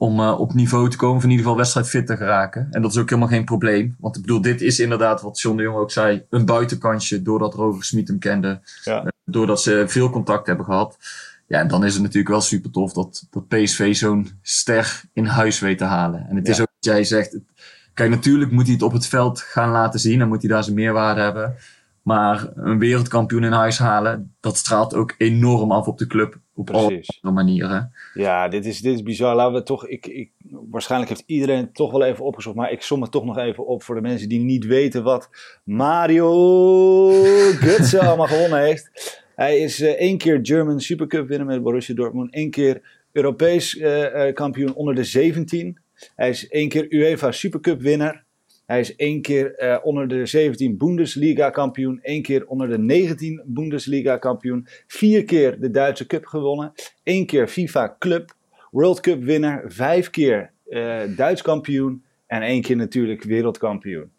om 0.00 0.20
eh, 0.20 0.40
op 0.40 0.54
niveau 0.54 0.90
te 0.90 0.96
komen, 0.96 1.16
of 1.16 1.22
in 1.22 1.28
ieder 1.30 1.44
geval 1.44 1.58
wedstrijdfit 1.60 2.06
te 2.06 2.16
geraken. 2.16 2.66
En 2.70 2.82
dat 2.82 2.90
is 2.90 2.98
ook 2.98 3.08
helemaal 3.08 3.30
geen 3.30 3.44
probleem. 3.44 3.96
Want 3.98 4.16
ik 4.16 4.22
bedoel, 4.22 4.40
dit 4.40 4.60
is 4.60 4.78
inderdaad, 4.80 5.22
wat 5.22 5.40
John 5.40 5.56
de 5.56 5.62
Jong 5.62 5.76
ook 5.78 5.90
zei, 5.90 6.22
een 6.30 6.44
buitenkansje, 6.44 7.22
doordat 7.22 7.54
Roger 7.54 7.84
Smit 7.84 8.08
hem 8.08 8.18
kende. 8.18 8.60
Ja. 8.84 9.00
Eh, 9.02 9.08
doordat 9.24 9.62
ze 9.62 9.84
veel 9.86 10.10
contact 10.10 10.46
hebben 10.46 10.64
gehad. 10.64 10.96
Ja, 11.46 11.58
en 11.58 11.68
dan 11.68 11.84
is 11.84 11.92
het 11.92 12.02
natuurlijk 12.02 12.28
wel 12.30 12.40
super 12.40 12.70
tof 12.70 12.92
dat, 12.92 13.26
dat 13.30 13.48
PSV 13.48 13.94
zo'n 13.94 14.30
ster 14.42 15.00
in 15.12 15.24
huis 15.26 15.58
weet 15.60 15.78
te 15.78 15.84
halen. 15.84 16.26
En 16.28 16.36
het 16.36 16.48
is 16.48 16.60
ook 16.60 16.70
wat 16.80 16.84
jij 16.94 17.04
zegt. 17.04 17.32
het- 17.32 17.42
Kijk, 17.94 18.10
natuurlijk 18.10 18.50
moet 18.50 18.64
hij 18.64 18.72
het 18.74 18.82
op 18.82 18.92
het 18.92 19.06
veld 19.06 19.40
gaan 19.40 19.70
laten 19.70 20.00
zien 20.00 20.20
en 20.20 20.28
moet 20.28 20.40
hij 20.42 20.50
daar 20.50 20.64
zijn 20.64 20.76
meerwaarde 20.76 21.20
hebben. 21.20 21.54
Maar 22.02 22.48
een 22.54 22.78
wereldkampioen 22.78 23.44
in 23.44 23.52
huis 23.52 23.78
halen, 23.78 24.34
dat 24.40 24.56
straalt 24.56 24.94
ook 24.94 25.14
enorm 25.18 25.72
af 25.72 25.86
op 25.86 25.98
de 25.98 26.06
club. 26.06 26.38
Op 26.60 26.66
Precies. 26.66 27.18
alle 27.20 27.32
manieren. 27.32 27.92
Ja, 28.14 28.48
dit 28.48 28.66
is, 28.66 28.80
dit 28.80 28.94
is 28.94 29.02
bizar. 29.02 29.34
Laten 29.34 29.54
we 29.54 29.62
toch, 29.62 29.86
ik, 29.86 30.06
ik, 30.06 30.30
waarschijnlijk 30.70 31.10
heeft 31.10 31.24
iedereen 31.26 31.56
het 31.56 31.74
toch 31.74 31.92
wel 31.92 32.04
even 32.04 32.24
opgezocht, 32.24 32.56
maar 32.56 32.72
ik 32.72 32.82
som 32.82 33.02
het 33.02 33.10
toch 33.10 33.24
nog 33.24 33.38
even 33.38 33.66
op 33.66 33.82
voor 33.82 33.94
de 33.94 34.00
mensen 34.00 34.28
die 34.28 34.40
niet 34.40 34.66
weten 34.66 35.02
wat 35.02 35.28
Mario 35.64 37.12
Götze 37.52 37.98
allemaal 38.06 38.26
gewonnen 38.26 38.60
heeft. 38.60 38.90
Hij 39.34 39.58
is 39.58 39.80
eh, 39.80 39.90
één 39.90 40.18
keer 40.18 40.38
German 40.42 40.80
Supercup 40.80 41.28
winnaar 41.28 41.46
met 41.46 41.62
Borussia 41.62 41.94
Dortmund, 41.94 42.34
één 42.34 42.50
keer 42.50 42.80
Europees 43.12 43.76
eh, 43.76 44.28
eh, 44.28 44.34
kampioen 44.34 44.74
onder 44.74 44.94
de 44.94 45.04
17. 45.04 45.78
Hij 46.16 46.28
is 46.28 46.48
één 46.48 46.68
keer 46.68 46.86
UEFA 46.92 47.32
Supercup 47.32 47.80
winnaar. 47.80 48.24
Hij 48.70 48.80
is 48.80 48.96
één 48.96 49.22
keer 49.22 49.54
eh, 49.54 49.76
onder 49.82 50.08
de 50.08 50.26
17 50.26 50.76
Bundesliga 50.78 51.50
kampioen, 51.50 51.98
één 52.02 52.22
keer 52.22 52.46
onder 52.46 52.68
de 52.68 52.78
19 52.78 53.42
Bundesliga 53.46 54.16
kampioen, 54.16 54.66
vier 54.86 55.24
keer 55.24 55.60
de 55.60 55.70
Duitse 55.70 56.06
Cup 56.06 56.26
gewonnen, 56.26 56.72
één 57.02 57.26
keer 57.26 57.48
FIFA 57.48 57.96
Club 57.98 58.34
World 58.70 59.00
Cup 59.00 59.22
winnaar, 59.22 59.64
vijf 59.66 60.10
keer 60.10 60.50
eh, 60.68 61.00
Duits 61.16 61.42
kampioen 61.42 62.02
en 62.26 62.42
één 62.42 62.62
keer 62.62 62.76
natuurlijk 62.76 63.22
wereldkampioen. 63.22 64.10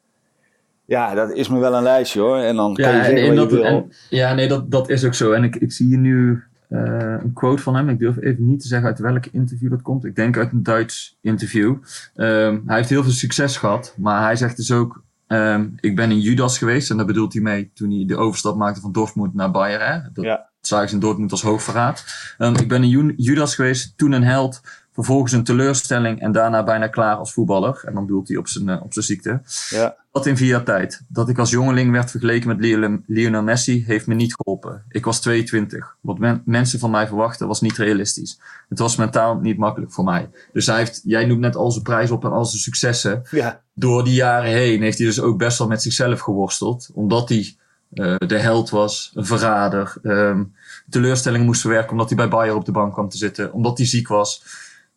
Ja, 0.86 1.14
dat 1.14 1.34
is 1.34 1.50
me 1.50 1.60
wel 1.60 1.74
een 1.74 1.84
lijstje 1.84 2.20
hoor. 2.20 2.38
En 2.38 2.56
dan 2.56 2.74
kan 2.74 2.86
je 2.86 2.92
Ja, 2.92 2.98
en, 3.00 3.06
zeggen 3.06 3.24
en 3.30 3.36
wat 3.36 3.50
je 3.50 3.50
dat, 3.50 3.52
wil. 3.52 3.64
en- 3.66 3.92
ja 4.10 4.34
nee, 4.34 4.48
dat, 4.48 4.72
dat 4.72 4.90
is 4.90 5.06
ook 5.06 5.14
zo. 5.14 5.32
En 5.32 5.44
ik, 5.44 5.56
ik 5.56 5.72
zie 5.72 5.88
hier 5.88 5.98
nu 5.98 6.44
eh, 6.72 7.16
een 7.24 7.34
quote 7.34 7.62
van 7.62 7.76
hem. 7.76 7.90
Ik 7.90 8.00
durf 8.00 8.18
even 8.18 8.48
niet 8.48 8.62
te 8.62 8.68
zeggen 8.68 8.88
uit 8.88 9.00
welk 9.00 9.26
interview 9.26 9.70
dat 9.70 9.82
komt. 9.82 10.06
Ik 10.06 10.16
denk 10.16 10.38
uit 10.38 10.52
een 10.52 10.64
Duits 10.64 11.18
interview. 11.22 11.76
Ehm, 12.16 12.60
hij 12.66 12.76
heeft 12.78 12.90
heel 12.90 13.04
veel 13.04 13.12
succes 13.12 13.58
gehad. 13.58 13.94
Maar 13.98 14.22
hij 14.24 14.36
zegt 14.36 14.58
dus 14.58 14.72
ook... 14.72 15.04
ehm, 15.28 15.68
ik 15.80 15.96
ben 15.96 16.12
in 16.12 16.20
Judas 16.20 16.58
geweest. 16.58 16.90
En 16.90 16.98
daar 16.98 17.06
bedoelt 17.06 17.34
hij 17.34 17.42
mee 17.42 17.72
toen 17.74 17.92
hij 17.92 18.06
de 18.06 18.18
overstap 18.18 18.56
maakte 18.58 18.82
van 18.82 18.92
Dortmund 18.92 19.34
naar 19.34 19.52
Bayern. 19.52 19.92
Hè? 19.94 20.00
Dat 20.14 20.26
Ja. 20.26 20.50
zagen 20.62 20.90
ze 20.90 20.94
in 20.96 21.02
Dortmund 21.02 21.32
als 21.32 21.42
hoogverraad. 21.42 22.06
Ehm, 22.38 22.56
ik 22.56 22.68
ben 22.68 22.84
in 22.84 22.90
Ju- 22.90 23.14
Judas 23.18 23.56
geweest. 23.56 23.98
Toen 23.98 24.12
een 24.12 24.24
held. 24.24 24.62
Vervolgens 24.94 25.32
een 25.32 25.44
teleurstelling. 25.44 26.22
En 26.22 26.32
daarna 26.32 26.64
bijna 26.64 26.88
klaar 26.88 27.16
als 27.16 27.34
voetballer. 27.34 27.82
En 27.86 27.94
dan 27.94 28.06
bedoelt 28.06 28.28
hij 28.28 28.38
op 28.38 28.48
zijn, 28.48 28.70
eh, 28.70 28.82
op 28.84 28.94
zijn 28.94 29.06
ziekte. 29.06 29.42
Ja, 29.70 29.96
Dat 30.12 30.26
in 30.26 30.38
vier 30.38 30.48
jaar 30.48 30.64
tijd. 30.64 31.02
Dat 31.08 31.30
ik 31.30 31.38
als 31.38 31.50
jongeling 31.50 31.92
werd 31.92 32.12
vergeleken 32.12 32.48
met 32.48 32.60
Lionel- 33.08 33.42
Messi 33.44 33.84
heeft 33.88 34.08
me 34.08 34.14
niet 34.14 34.34
geholpen. 34.36 34.84
Ik 34.90 35.06
was 35.06 35.22
22. 35.22 35.96
Wat 36.02 36.18
men- 36.20 36.42
mensen 36.46 36.80
van 36.80 36.92
mij 36.92 37.08
verwachten 37.08 37.48
was 37.48 37.62
niet 37.62 37.78
realistisch. 37.78 38.40
Het 38.70 38.80
was 38.80 38.96
mentaal 38.96 39.36
niet 39.40 39.58
makkelijk 39.58 39.92
voor 39.92 40.04
mij. 40.04 40.30
Dus 40.54 40.66
hij 40.66 40.78
heeft, 40.78 41.02
jij 41.04 41.26
noemt 41.26 41.40
net 41.40 41.56
al 41.56 41.72
zijn 41.72 41.84
prijs 41.84 42.12
op 42.12 42.26
en 42.26 42.32
al 42.32 42.46
zijn 42.46 42.62
successen. 42.62 43.22
ja, 43.32 43.62
Door 43.74 44.04
die 44.04 44.14
jaren 44.14 44.52
heen 44.52 44.82
heeft 44.82 44.98
hij 44.98 45.08
dus 45.08 45.22
ook 45.22 45.38
best 45.38 45.58
wel 45.58 45.68
met 45.68 45.82
zichzelf 45.82 46.20
geworsteld. 46.20 46.90
Omdat 46.94 47.30
hij 47.30 47.56
eh, 47.94 48.16
de 48.28 48.38
held 48.38 48.70
was, 48.70 49.12
een 49.14 49.26
verrader. 49.26 49.94
ehm 50.04 50.44
teleurstellingen 50.90 51.46
moest 51.46 51.62
verwerken 51.62 51.92
omdat 51.92 52.08
hij 52.08 52.18
bij 52.18 52.28
Bayern 52.28 52.56
op 52.56 52.66
de 52.66 52.72
bank 52.72 52.94
kwam 52.94 53.10
te 53.10 53.18
zitten. 53.18 53.54
Omdat 53.54 53.78
hij 53.78 53.88
ziek 53.88 54.08
was. 54.08 54.44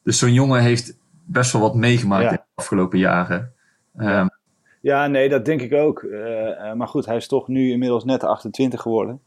Dus 0.05 0.19
zo'n 0.19 0.33
jongen 0.33 0.61
heeft 0.63 0.97
best 1.25 1.53
wel 1.53 1.63
wat 1.63 1.75
meegemaakt 1.75 2.23
Ja. 2.23 2.31
in 2.31 2.37
de 2.37 2.43
afgelopen 2.55 2.99
jaren. 2.99 3.53
Ehm, 3.97 4.27
ja, 4.81 5.07
nee, 5.07 5.29
dat 5.29 5.45
denk 5.45 5.61
ik 5.61 5.73
ook. 5.75 6.03
Eh, 6.03 6.71
eh, 6.71 6.77
maar 6.77 6.89
goed, 6.89 7.07
hij 7.07 7.17
is 7.17 7.29
toch 7.29 7.49
nu 7.49 7.71
inmiddels 7.71 8.05
net 8.05 8.25
28 8.25 8.81
geworden. 8.81 9.21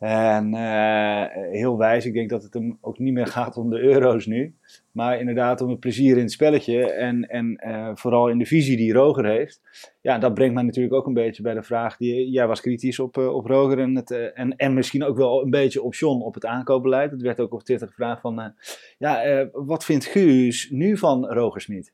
En 0.00 0.54
eh, 0.54 1.24
heel 1.50 1.78
wijs, 1.78 2.06
ik 2.06 2.12
denk 2.12 2.30
dat 2.30 2.42
het 2.42 2.54
hem 2.54 2.78
ook 2.80 2.98
niet 2.98 3.12
meer 3.12 3.26
gaat 3.36 3.56
om 3.56 3.70
de 3.70 3.80
euro's 3.80 4.26
nu. 4.26 4.54
Maar 4.92 5.18
inderdaad 5.18 5.60
om 5.60 5.70
het 5.70 5.80
plezier 5.80 6.16
in 6.16 6.22
het 6.22 6.32
spelletje. 6.32 6.92
En, 6.92 7.28
en 7.28 7.56
eh, 7.56 7.90
vooral 7.94 8.28
in 8.28 8.38
de 8.38 8.46
visie 8.46 8.76
die 8.76 8.92
Roger 8.92 9.26
heeft. 9.26 9.60
Ja, 10.00 10.18
dat 10.18 10.34
brengt 10.34 10.54
mij 10.54 10.62
natuurlijk 10.62 10.94
ook 10.94 11.06
een 11.06 11.14
beetje 11.14 11.42
bij 11.42 11.54
de 11.54 11.62
vraag. 11.62 11.96
Die, 11.96 12.30
jij 12.30 12.46
was 12.46 12.60
kritisch 12.60 12.98
op, 12.98 13.18
eh, 13.18 13.34
op 13.34 13.46
Roger 13.46 13.78
en, 13.78 13.96
het, 13.96 14.10
en, 14.34 14.56
en 14.56 14.74
misschien 14.74 15.04
ook 15.04 15.16
wel 15.16 15.42
een 15.42 15.50
beetje 15.50 15.82
op 15.82 15.94
John 15.94 16.22
op 16.22 16.34
het 16.34 16.46
aankoopbeleid. 16.46 17.10
Het 17.10 17.22
werd 17.22 17.40
ook 17.40 17.52
op 17.52 17.62
Twitter 17.62 17.88
gevraagd 17.88 18.20
van... 18.20 18.54
ja, 18.98 19.48
wat 19.52 19.84
vindt 19.84 20.04
Guus 20.04 20.70
nu 20.70 20.96
van 20.96 21.26
Roger 21.26 21.60
Smit? 21.60 21.92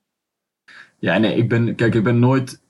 Ja, 0.98 1.18
nee, 1.18 1.36
ik 1.36 1.48
ben, 1.48 1.74
kijk, 1.74 1.94
ik 1.94 2.04
ben 2.04 2.18
nooit, 2.18 2.62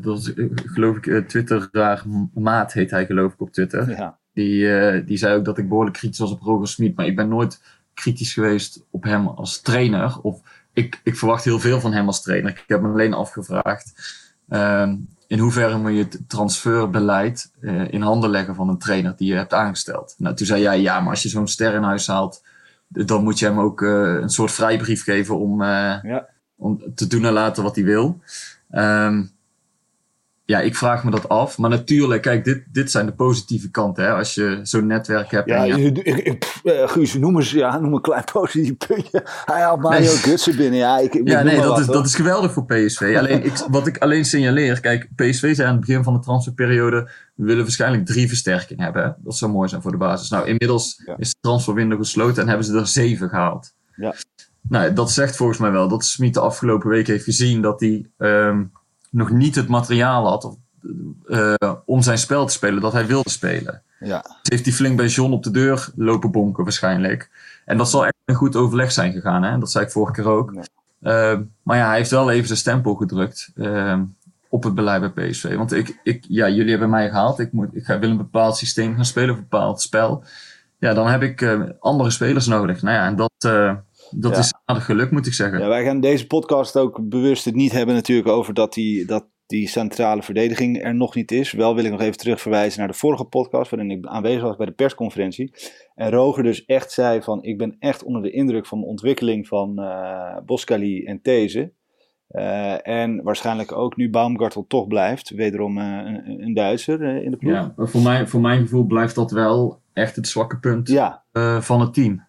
dat 0.00 0.32
geloof 0.54 0.96
ik, 0.96 1.06
eh, 1.06 1.18
Twitter 1.18 1.68
raar 1.72 2.02
maat 2.34 2.72
heet 2.72 2.90
hij 2.90 3.06
geloof 3.06 3.32
ik 3.32 3.40
op 3.40 3.50
Twitter. 3.50 3.90
Ja, 3.90 4.18
Die, 4.34 4.76
eh, 4.76 5.06
die 5.06 5.16
zei 5.16 5.36
ook 5.36 5.44
dat 5.44 5.58
ik 5.58 5.68
behoorlijk 5.68 5.96
kritisch 5.96 6.18
was 6.18 6.30
op 6.30 6.42
Roger 6.42 6.68
Smit, 6.68 6.96
maar 6.96 7.06
ik 7.06 7.16
ben 7.16 7.28
nooit 7.28 7.62
kritisch 7.94 8.32
geweest 8.32 8.84
op 8.90 9.04
hem 9.04 9.26
als 9.26 9.60
trainer. 9.60 10.20
Of 10.20 10.40
ik, 10.72 11.00
ik 11.04 11.16
verwacht 11.16 11.44
heel 11.44 11.60
veel 11.60 11.80
van 11.80 11.92
hem 11.92 12.06
als 12.06 12.22
trainer. 12.22 12.50
Ik 12.50 12.64
heb 12.66 12.80
me 12.80 12.88
alleen 12.88 13.14
afgevraagd 13.14 13.92
ehm, 14.48 14.96
in 15.26 15.38
hoeverre 15.38 15.78
moet 15.78 15.92
je 15.92 15.98
het 15.98 16.18
transferbeleid 16.28 17.52
eh, 17.60 17.92
in 17.92 18.02
handen 18.02 18.30
leggen 18.30 18.54
van 18.54 18.68
een 18.68 18.78
trainer 18.78 19.16
die 19.16 19.28
je 19.28 19.34
hebt 19.34 19.52
aangesteld. 19.52 20.14
Nou, 20.18 20.36
toen 20.36 20.46
zei 20.46 20.62
jij, 20.62 20.80
ja, 20.80 21.00
maar 21.00 21.10
als 21.10 21.22
je 21.22 21.28
zo'n 21.28 21.48
ster 21.48 21.74
in 21.74 21.82
huis 21.82 22.06
haalt, 22.06 22.42
dan 22.88 23.22
moet 23.22 23.38
je 23.38 23.46
hem 23.46 23.58
ook 23.58 23.82
eh, 23.82 24.18
een 24.20 24.30
soort 24.30 24.52
vrijbrief 24.52 25.02
geven 25.02 25.38
om, 25.38 25.62
ja. 25.62 26.28
om 26.56 26.94
te 26.94 27.06
doen 27.06 27.24
en 27.24 27.32
laten 27.32 27.62
wat 27.62 27.74
hij 27.74 27.84
wil. 27.84 28.20
Ehm, 28.70 29.24
ja, 30.46 30.60
ik 30.60 30.76
vraag 30.76 31.04
me 31.04 31.10
dat 31.10 31.28
af. 31.28 31.58
Maar 31.58 31.70
natuurlijk, 31.70 32.22
kijk, 32.22 32.44
dit, 32.44 32.64
dit 32.72 32.90
zijn 32.90 33.06
de 33.06 33.12
positieve 33.12 33.70
kanten. 33.70 34.04
Hè? 34.04 34.10
Als 34.12 34.34
je 34.34 34.58
zo'n 34.62 34.86
netwerk 34.86 35.30
hebt. 35.30 35.48
Ja, 35.48 35.64
je- 35.64 35.92
ik, 35.92 35.98
ik, 36.18 36.60
eh, 36.62 36.88
Guus, 36.88 37.14
noem 37.14 37.36
eens 37.36 37.50
ja, 37.50 37.78
noem 37.78 37.94
een 37.94 38.00
klein 38.00 38.24
positief 38.32 38.76
puntje. 38.86 39.26
Hij 39.44 39.60
haalt 39.62 39.80
Mario 39.80 39.98
Nee. 40.00 40.16
Götze 40.16 40.56
binnen. 40.56 40.78
Ja, 40.78 40.98
ik, 40.98 41.12
ja, 41.24 41.42
nee, 41.42 41.56
dat 41.56 41.64
wat, 41.66 41.78
is, 41.78 41.86
hoor. 41.86 41.94
dat 41.94 42.06
is 42.06 42.14
geweldig 42.14 42.52
voor 42.52 42.64
PSV. 42.64 43.14
Alleen, 43.18 43.44
ik, 43.44 43.52
wat 43.70 43.86
ik 43.86 43.98
alleen 43.98 44.24
signaleer, 44.24 44.80
kijk, 44.80 45.08
PSV 45.16 45.54
zei 45.54 45.62
aan 45.68 45.76
het 45.76 45.86
begin 45.86 46.02
van 46.04 46.12
de 46.14 46.20
transferperiode, 46.20 47.08
we 47.34 47.44
willen 47.44 47.62
waarschijnlijk 47.62 48.06
drie 48.06 48.28
versterkingen 48.28 48.84
hebben. 48.84 49.02
Hè? 49.02 49.10
Dat 49.18 49.36
zou 49.36 49.52
mooi 49.52 49.68
zijn 49.68 49.82
voor 49.82 49.90
de 49.90 49.96
basis. 49.96 50.28
Nou, 50.30 50.46
inmiddels 50.46 51.02
Ja. 51.06 51.14
is 51.18 51.30
de 51.30 51.36
transferwindow 51.40 51.98
gesloten 51.98 52.42
en 52.42 52.48
hebben 52.48 52.66
ze 52.66 52.78
er 52.78 52.86
zeven 52.86 53.28
gehaald. 53.28 53.72
Ja. 53.96 54.14
Nou, 54.68 54.92
dat 54.92 55.10
zegt 55.10 55.36
volgens 55.36 55.58
mij 55.58 55.70
wel 55.70 55.88
dat 55.88 56.04
Smit 56.04 56.34
de 56.34 56.40
afgelopen 56.40 56.88
week 56.88 57.06
heeft 57.06 57.24
gezien 57.24 57.62
dat 57.62 57.80
hij 57.80 58.06
ehm, 58.18 58.62
nog 59.14 59.30
niet 59.30 59.54
het 59.54 59.68
materiaal 59.68 60.28
had 60.28 60.44
of, 60.44 60.56
eh, 61.26 61.72
om 61.84 62.02
zijn 62.02 62.18
spel 62.18 62.46
te 62.46 62.52
spelen 62.52 62.80
dat 62.80 62.92
hij 62.92 63.06
wilde 63.06 63.30
spelen. 63.30 63.82
Ja, 64.00 64.20
Dus 64.20 64.38
heeft 64.42 64.64
hij 64.64 64.74
flink 64.74 64.96
bij 64.96 65.06
John 65.06 65.32
op 65.32 65.42
de 65.42 65.50
deur 65.50 65.88
lopen 65.96 66.30
bonken 66.30 66.64
waarschijnlijk. 66.64 67.30
En 67.64 67.76
dat 67.76 67.90
zal 67.90 68.04
echt 68.04 68.14
een 68.24 68.34
goed 68.34 68.56
overleg 68.56 68.92
zijn 68.92 69.12
gegaan. 69.12 69.42
Hè? 69.42 69.58
Dat 69.58 69.70
zei 69.70 69.84
ik 69.84 69.90
vorige 69.90 70.12
keer 70.12 70.28
ook. 70.30 70.52
Ja. 70.54 70.62
Ehm, 71.02 71.42
maar 71.62 71.76
ja, 71.76 71.86
hij 71.86 71.96
heeft 71.96 72.10
wel 72.10 72.30
even 72.30 72.46
zijn 72.46 72.58
stempel 72.58 72.94
gedrukt 72.94 73.50
ehm, 73.56 74.02
op 74.48 74.62
het 74.62 74.74
beleid 74.74 75.14
bij 75.14 75.28
PSV. 75.28 75.56
Want 75.56 75.72
ik, 75.72 76.00
ik, 76.02 76.24
ja, 76.28 76.48
jullie 76.48 76.70
hebben 76.70 76.90
mij 76.90 77.08
gehaald. 77.08 77.38
Ik, 77.38 77.52
moet, 77.52 77.76
ik 77.76 77.84
ga, 77.84 77.98
wil 77.98 78.10
een 78.10 78.16
bepaald 78.16 78.56
systeem 78.56 78.94
gaan 78.94 79.04
spelen, 79.04 79.28
een 79.28 79.40
bepaald 79.40 79.80
spel. 79.80 80.24
Ja, 80.78 80.94
dan 80.94 81.08
heb 81.08 81.22
ik 81.22 81.40
eh, 81.40 81.60
andere 81.80 82.10
spelers 82.10 82.46
nodig. 82.46 82.82
Nou 82.82 82.96
ja, 82.96 83.06
en 83.06 83.16
dat, 83.16 83.32
eh, 83.38 83.74
dat 84.14 84.32
Ja. 84.32 84.38
is 84.38 84.54
aardig 84.64 84.84
geluk, 84.84 85.10
moet 85.10 85.26
ik 85.26 85.32
zeggen. 85.32 85.58
ja, 85.58 85.68
wij 85.68 85.84
gaan 85.84 86.00
deze 86.00 86.26
podcast 86.26 86.76
ook 86.76 87.08
bewust 87.08 87.44
het 87.44 87.54
niet 87.54 87.72
hebben 87.72 87.94
natuurlijk 87.94 88.28
over 88.28 88.54
dat 88.54 88.72
die, 88.72 89.06
dat 89.06 89.26
die 89.46 89.68
centrale 89.68 90.22
verdediging 90.22 90.84
er 90.84 90.94
nog 90.94 91.14
niet 91.14 91.32
is. 91.32 91.52
Wel 91.52 91.74
wil 91.74 91.84
ik 91.84 91.90
nog 91.90 92.00
even 92.00 92.16
terugverwijzen 92.18 92.78
naar 92.78 92.88
de 92.88 92.94
vorige 92.94 93.24
podcast 93.24 93.70
waarin 93.70 93.90
ik 93.90 94.06
aanwezig 94.06 94.42
was 94.42 94.56
bij 94.56 94.66
de 94.66 94.72
persconferentie. 94.72 95.52
En 95.94 96.10
Roger 96.10 96.42
dus 96.42 96.64
echt 96.64 96.92
zei 96.92 97.22
van 97.22 97.42
ik 97.42 97.58
ben 97.58 97.76
echt 97.78 98.02
onder 98.04 98.22
de 98.22 98.30
indruk 98.30 98.66
van 98.66 98.80
de 98.80 98.86
ontwikkeling 98.86 99.46
van 99.48 99.78
eh 99.78 100.36
Boskali 100.46 101.04
en 101.04 101.20
These. 101.22 101.72
Eh, 102.28 102.88
en 102.88 103.22
waarschijnlijk 103.22 103.72
ook 103.72 103.96
nu 103.96 104.10
Baumgartel 104.10 104.66
toch 104.66 104.86
blijft. 104.86 105.30
Wederom 105.30 105.78
eh, 105.78 105.84
een, 105.84 106.42
een 106.42 106.54
Duitser 106.54 107.22
in 107.22 107.30
de 107.30 107.36
ploeg. 107.36 107.52
Ja, 107.52 107.72
voor, 107.76 108.02
mij, 108.02 108.26
voor 108.26 108.40
mijn 108.40 108.60
gevoel 108.60 108.84
blijft 108.84 109.14
dat 109.14 109.30
wel 109.30 109.80
echt 109.92 110.16
het 110.16 110.28
zwakke 110.28 110.58
punt 110.58 110.88
ja 110.88 111.22
van 111.60 111.80
het 111.80 111.94
team. 111.94 112.26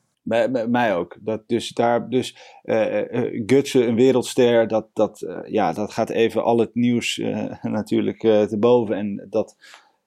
Mij 0.68 0.96
ook. 0.96 1.16
Dat 1.20 1.44
dus 1.48 1.70
daar, 1.70 2.10
dus 2.10 2.38
eh 2.64 3.24
eh, 3.24 3.44
Gutsen, 3.46 3.88
een 3.88 3.96
wereldster, 3.96 4.68
dat, 4.68 4.88
dat, 4.94 5.22
eh, 5.22 5.38
ja, 5.46 5.74
dat 5.74 5.92
gaat 5.92 6.10
even 6.10 6.44
al 6.44 6.58
het 6.58 6.76
nieuws 6.76 7.20
eh, 7.20 7.46
natuurlijk 7.78 8.24
eh, 8.24 8.42
te 8.44 8.58
boven. 8.58 8.96
En 8.96 9.28
dat 9.30 9.56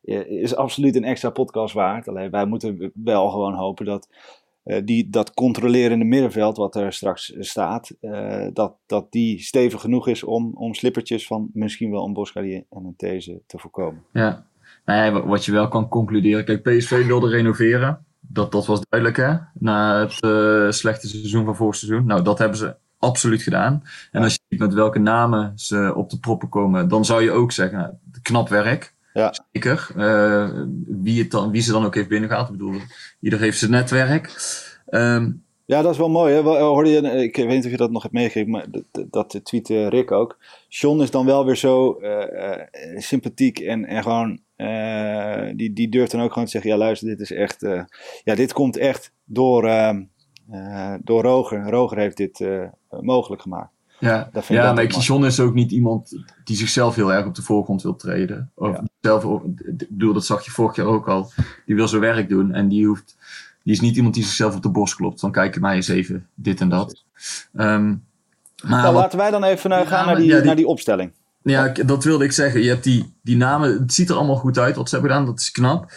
eh, 0.03 0.27
is 0.27 0.55
absoluut 0.57 0.97
een 0.97 1.05
extra 1.05 1.31
podcast 1.31 1.75
waard. 1.75 2.09
Alleen 2.09 2.31
wij 2.31 2.47
moeten 2.47 2.93
wel 2.95 3.31
gewoon 3.31 3.55
hopen 3.55 3.85
dat 3.85 4.09
eh, 4.63 4.81
die, 4.85 5.11
dat 5.11 5.35
controlerende 5.35 6.05
middenveld 6.05 6.57
wat 6.57 6.75
er 6.77 6.93
straks 6.93 7.35
staat, 7.39 7.91
eh, 8.01 8.47
dat, 8.53 8.75
dat 8.87 9.13
die 9.13 9.39
stevig 9.41 9.81
genoeg 9.81 10.09
is 10.09 10.25
om, 10.25 10.51
om 10.55 10.75
slippertjes 10.75 11.27
van 11.27 11.51
misschien 11.53 11.91
wel 11.91 12.05
een 12.05 12.13
Boskali 12.13 12.55
en 12.55 12.85
een 12.85 12.95
These 12.97 13.41
te 13.47 13.59
voorkomen. 13.59 14.03
Ja. 14.13 14.47
Nou 14.85 15.05
ja, 15.05 15.13
wa- 15.13 15.27
wat 15.27 15.45
je 15.45 15.53
wel 15.53 15.69
kan 15.69 15.89
concluderen. 15.89 16.45
Kijk, 16.45 16.63
PSV 16.63 17.07
wilde 17.07 17.29
renoveren. 17.29 18.07
Dat, 18.21 18.53
dat 18.53 18.67
was 18.67 18.81
duidelijk, 18.89 19.21
hè? 19.21 19.37
Na 19.59 20.01
het 20.01 20.21
eh, 20.23 20.71
slechte 20.71 21.09
seizoen 21.09 21.45
van 21.45 21.57
vorig 21.57 21.75
seizoen. 21.77 22.07
Nou, 22.07 22.23
dat 22.23 22.39
hebben 22.39 22.59
ze 22.59 22.75
absoluut 22.99 23.43
gedaan. 23.43 23.73
En 24.13 24.19
Ja. 24.19 24.21
als 24.25 24.33
je 24.33 24.41
ziet 24.49 24.59
met 24.61 24.75
welke 24.75 24.99
namen 24.99 25.53
ze 25.55 25.93
op 25.97 26.11
de 26.11 26.19
proppen 26.19 26.49
komen, 26.49 26.89
dan 26.89 27.05
zou 27.05 27.23
je 27.23 27.31
ook 27.31 27.53
zeggen, 27.53 27.79
nou, 27.79 27.91
knap 28.23 28.49
werk. 28.49 28.95
Ja. 29.13 29.35
Zeker. 29.53 29.89
Eh, 29.97 30.51
wie, 30.87 31.23
het 31.23 31.31
dan, 31.31 31.51
wie 31.51 31.61
ze 31.63 31.73
dan 31.73 31.85
ook 31.85 31.95
heeft 31.95 32.09
binnengehaald. 32.09 32.47
Ik 32.49 32.53
bedoel, 32.57 32.81
ieder 33.21 33.39
heeft 33.39 33.59
zijn 33.59 33.71
netwerk. 33.71 34.35
Ehm, 34.87 35.31
Ja, 35.65 35.83
dat 35.83 35.93
is 35.93 35.99
wel 35.99 36.09
mooi. 36.11 36.35
Hè? 36.35 36.41
Hoorde 36.41 36.91
je, 36.91 37.01
ik 37.23 37.37
weet 37.37 37.49
niet 37.49 37.65
of 37.65 37.71
je 37.71 37.77
dat 37.77 37.91
nog 37.91 38.03
hebt 38.03 38.15
meegegeven, 38.15 38.51
maar 38.51 38.65
dat, 38.71 39.05
dat 39.11 39.41
tweette 39.43 39.89
Rick 39.89 40.11
ook. 40.11 40.39
John 40.69 41.01
is 41.03 41.11
dan 41.11 41.27
wel 41.27 41.45
weer 41.45 41.57
zo 41.57 41.93
eh, 41.93 42.63
sympathiek 42.97 43.59
en, 43.59 43.85
en 43.85 44.03
gewoon 44.03 44.41
eh, 44.59 45.57
die, 45.57 45.73
die 45.73 45.89
durft 45.89 46.11
dan 46.11 46.21
ook 46.21 46.29
gewoon 46.33 46.45
te 46.45 46.51
zeggen: 46.51 46.71
ja, 46.71 46.77
luister, 46.77 47.09
dit 47.09 47.21
is 47.21 47.33
echt. 47.33 47.63
eh, 47.63 47.83
ja, 48.25 48.35
dit 48.35 48.53
komt 48.53 48.77
echt 48.77 49.13
door, 49.25 49.67
ehm, 49.67 50.03
eh, 50.51 50.95
door 51.03 51.23
Roger. 51.23 51.71
Roger 51.71 51.99
heeft 51.99 52.17
dit 52.17 52.45
mogelijk 53.01 53.43
gemaakt. 53.43 53.71
Ja, 54.01 54.17
Dat 54.33 54.45
vind 54.45 54.59
ik 54.59 54.65
ja 54.65 54.73
maar 54.73 54.85
mooi. 54.91 55.05
John 55.05 55.25
is 55.25 55.41
ook 55.41 55.55
niet 55.55 55.71
iemand 55.73 56.23
die 56.45 56.57
zichzelf 56.57 56.95
heel 56.95 57.13
erg 57.13 57.27
op 57.27 57.35
de 57.35 57.43
voorgrond 57.43 57.83
wil 57.83 57.97
treden. 57.97 58.51
Of 58.55 58.77
Ja. 58.77 58.85
zelf, 59.01 59.25
ik 59.25 59.89
bedoel, 59.89 60.13
dat 60.13 60.25
zag 60.27 60.45
je 60.45 60.51
vorig 60.51 60.77
jaar 60.77 60.87
ook 60.87 61.09
al. 61.09 61.31
Die 61.67 61.75
wil 61.77 61.89
zijn 61.89 62.01
werk 62.01 62.29
doen 62.29 62.53
en 62.55 62.69
die 62.69 62.87
hoeft, 62.87 63.17
die 63.63 63.73
is 63.73 63.81
niet 63.81 63.97
iemand 63.97 64.15
die 64.15 64.25
zichzelf 64.25 64.57
op 64.57 64.63
de 64.63 64.69
borst 64.71 64.95
klopt. 64.95 65.21
Van 65.21 65.33
kijk 65.33 65.61
mij 65.61 65.75
eens 65.75 65.89
even 65.89 66.27
dit 66.35 66.61
en 66.61 66.69
dat. 66.69 67.05
Ehm, 67.55 67.87
maar 67.89 67.99
Nou, 68.63 68.83
wat- 68.83 69.03
laten 69.03 69.19
wij 69.19 69.31
dan 69.31 69.45
even 69.45 69.71
Ja, 69.71 69.85
gaan 69.85 70.05
maar- 70.05 70.07
naar 70.07 70.17
die, 70.23 70.31
ja, 70.31 70.37
die- 70.37 70.47
naar 70.47 70.57
die 70.57 70.67
opstelling. 70.67 71.13
Ja, 71.43 71.69
dat 71.69 72.05
wilde 72.05 72.25
ik 72.25 72.33
zeggen. 72.33 72.63
Je 72.63 72.69
hebt 72.69 72.85
die, 72.85 73.19
die 73.23 73.37
namen, 73.37 73.79
het 73.81 73.93
ziet 73.95 74.09
er 74.11 74.17
allemaal 74.17 74.37
goed 74.37 74.59
uit 74.59 74.77
wat 74.77 74.89
ze 74.89 74.95
hebben 74.95 75.13
gedaan, 75.13 75.27
dat 75.29 75.41
is 75.41 75.51
knap. 75.51 75.93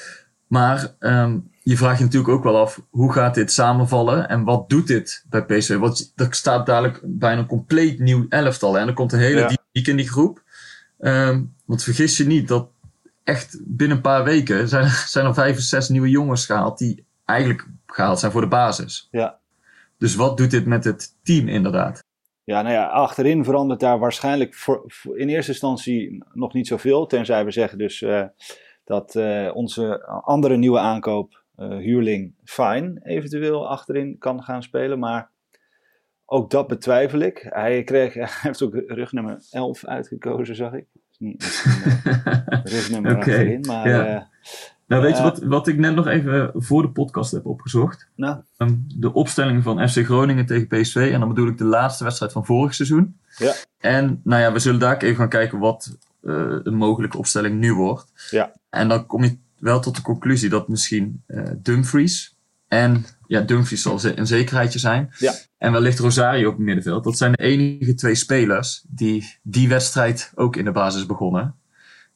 Maar 0.47 0.95
ehm, 0.99 1.37
je 1.63 1.77
vraagt 1.77 1.97
je 1.97 2.03
natuurlijk 2.03 2.33
ook 2.33 2.43
wel 2.43 2.57
af, 2.59 2.81
hoe 2.89 3.13
gaat 3.13 3.35
dit 3.35 3.51
samenvallen 3.51 4.29
en 4.29 4.43
wat 4.43 4.69
doet 4.69 4.87
dit 4.87 5.25
bij 5.29 5.45
PSV? 5.45 5.77
Want 5.77 6.11
er 6.15 6.27
staat 6.29 6.65
dadelijk 6.65 6.99
bijna 7.03 7.41
een 7.41 7.47
compleet 7.47 7.99
nieuw 7.99 8.25
elftal 8.29 8.77
en 8.79 8.87
er 8.87 8.93
komt 8.93 9.13
een 9.13 9.19
hele 9.19 9.39
Ja. 9.39 9.47
dynamiek 9.47 9.87
in 9.87 9.95
die 9.95 10.09
groep. 10.09 10.43
Ehm, 10.99 11.43
want 11.65 11.83
vergis 11.83 12.17
je 12.17 12.25
niet 12.25 12.47
dat 12.47 12.69
echt 13.23 13.57
binnen 13.65 13.97
een 13.97 14.03
paar 14.03 14.23
weken 14.23 14.67
zijn 14.67 14.83
er, 14.83 15.03
zijn 15.07 15.25
er 15.25 15.33
vijf 15.33 15.57
of 15.57 15.63
zes 15.63 15.89
nieuwe 15.89 16.09
jongens 16.09 16.45
gehaald 16.45 16.77
die 16.77 17.05
eigenlijk 17.25 17.67
gehaald 17.85 18.19
zijn 18.19 18.31
voor 18.31 18.41
de 18.41 18.47
basis. 18.47 19.07
Ja. 19.11 19.39
Dus 19.97 20.15
wat 20.15 20.37
doet 20.37 20.51
dit 20.51 20.65
met 20.65 20.83
het 20.83 21.15
team 21.23 21.47
inderdaad? 21.47 22.03
Ja, 22.51 22.61
nou 22.61 22.73
ja, 22.73 22.85
achterin 22.87 23.43
verandert 23.43 23.79
daar 23.79 23.99
waarschijnlijk 23.99 24.55
voor, 24.55 24.83
voor- 24.87 25.17
in 25.17 25.29
eerste 25.29 25.51
instantie 25.51 26.23
nog 26.33 26.53
niet 26.53 26.67
zoveel. 26.67 27.05
Tenzij 27.05 27.45
we 27.45 27.51
zeggen 27.51 27.77
dus 27.77 28.01
eh, 28.01 28.23
dat 28.83 29.15
eh, 29.15 29.51
onze 29.53 30.05
andere 30.05 30.57
nieuwe 30.57 30.79
aankoop, 30.79 31.43
eh, 31.55 31.67
huurling 31.69 32.35
Fine, 32.43 32.99
eventueel 33.03 33.67
achterin 33.67 34.17
kan 34.17 34.43
gaan 34.43 34.63
spelen. 34.63 34.99
Maar 34.99 35.31
ook 36.25 36.49
dat 36.49 36.67
betwijfel 36.67 37.19
ik. 37.19 37.47
Hij, 37.49 37.83
kreeg, 37.83 38.13
hij 38.13 38.27
heeft 38.41 38.61
ook 38.61 38.75
rugnummer 38.75 39.37
11 39.51 39.85
uitgekozen, 39.85 40.55
zag 40.55 40.73
ik. 40.73 40.85
Niet 41.17 41.63
eh, 41.85 42.63
rugnummer 42.63 43.15
achterin, 43.17 43.61
maar 43.61 43.89
ja. 43.89 44.29
Nou, 44.91 45.03
weet 45.03 45.17
je 45.17 45.23
wat, 45.23 45.39
wat 45.43 45.67
ik 45.67 45.77
net 45.77 45.95
nog 45.95 46.07
even 46.07 46.51
voor 46.55 46.81
de 46.81 46.89
podcast 46.89 47.31
heb 47.31 47.45
opgezocht? 47.45 48.07
nou, 48.15 48.37
Ehm, 48.57 48.75
de 48.95 49.13
opstelling 49.13 49.63
van 49.63 49.89
FC 49.89 50.05
Groningen 50.05 50.45
tegen 50.45 50.67
PSV. 50.67 51.09
En 51.13 51.19
dan 51.19 51.29
bedoel 51.29 51.47
ik 51.47 51.57
de 51.57 51.63
laatste 51.63 52.03
wedstrijd 52.03 52.31
van 52.31 52.45
vorig 52.45 52.73
seizoen. 52.73 53.19
Ja. 53.37 53.53
En 53.77 54.21
nou 54.23 54.41
ja, 54.41 54.51
we 54.51 54.59
zullen 54.59 54.79
daar 54.79 54.97
even 54.97 55.15
gaan 55.15 55.29
kijken 55.29 55.59
wat 55.59 55.97
eh 56.23 56.55
een 56.63 56.75
mogelijke 56.75 57.17
opstelling 57.17 57.59
nu 57.59 57.73
wordt. 57.73 58.11
Ja. 58.29 58.53
En 58.69 58.87
dan 58.87 59.05
kom 59.05 59.23
je 59.23 59.37
wel 59.59 59.79
tot 59.79 59.95
de 59.95 60.01
conclusie 60.01 60.49
dat 60.49 60.67
misschien 60.67 61.23
eh, 61.25 61.43
Dumfries 61.57 62.35
en 62.67 63.05
ja, 63.27 63.41
Dumfries 63.41 63.81
zal 63.81 63.99
een 64.03 64.27
zekerheidje 64.27 64.79
zijn. 64.79 65.13
Ja. 65.17 65.33
En 65.57 65.71
wellicht 65.71 65.99
Rosario 65.99 66.47
op 66.47 66.55
het 66.55 66.65
middenveld. 66.65 67.03
Dat 67.03 67.17
zijn 67.17 67.31
de 67.31 67.43
enige 67.43 67.93
twee 67.93 68.15
spelers 68.15 68.83
die 68.87 69.39
die 69.43 69.69
wedstrijd 69.69 70.31
ook 70.35 70.55
in 70.55 70.65
de 70.65 70.71
basis 70.71 71.05
begonnen. 71.05 71.55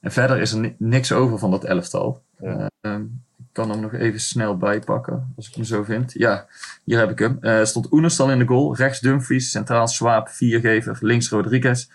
En 0.05 0.12
verder 0.12 0.39
is 0.41 0.51
er 0.51 0.59
ni- 0.59 0.75
niks 0.77 1.12
over 1.12 1.38
van 1.39 1.51
dat 1.51 1.63
elftal. 1.63 2.24
Ja. 2.39 2.69
Ehm, 2.81 3.01
ik 3.38 3.45
kan 3.51 3.69
hem 3.69 3.79
nog 3.79 3.93
even 3.93 4.19
snel 4.19 4.57
bijpakken, 4.57 5.33
als 5.35 5.47
ik 5.47 5.55
hem 5.55 5.63
zo 5.63 5.83
vind. 5.83 6.13
Ja, 6.13 6.45
hier 6.83 6.97
heb 7.00 7.09
ik 7.09 7.19
hem. 7.19 7.38
Eh 7.41 7.63
stond 7.63 7.91
Oenerstal 7.91 8.31
in 8.31 8.39
de 8.39 8.45
goal. 8.45 8.75
Rechts 8.75 9.00
Dumfries, 9.00 9.51
centraal 9.51 9.88
Swaap, 9.88 10.29
viergever. 10.29 10.97
Links 11.01 11.29
Rodriguez. 11.29 11.89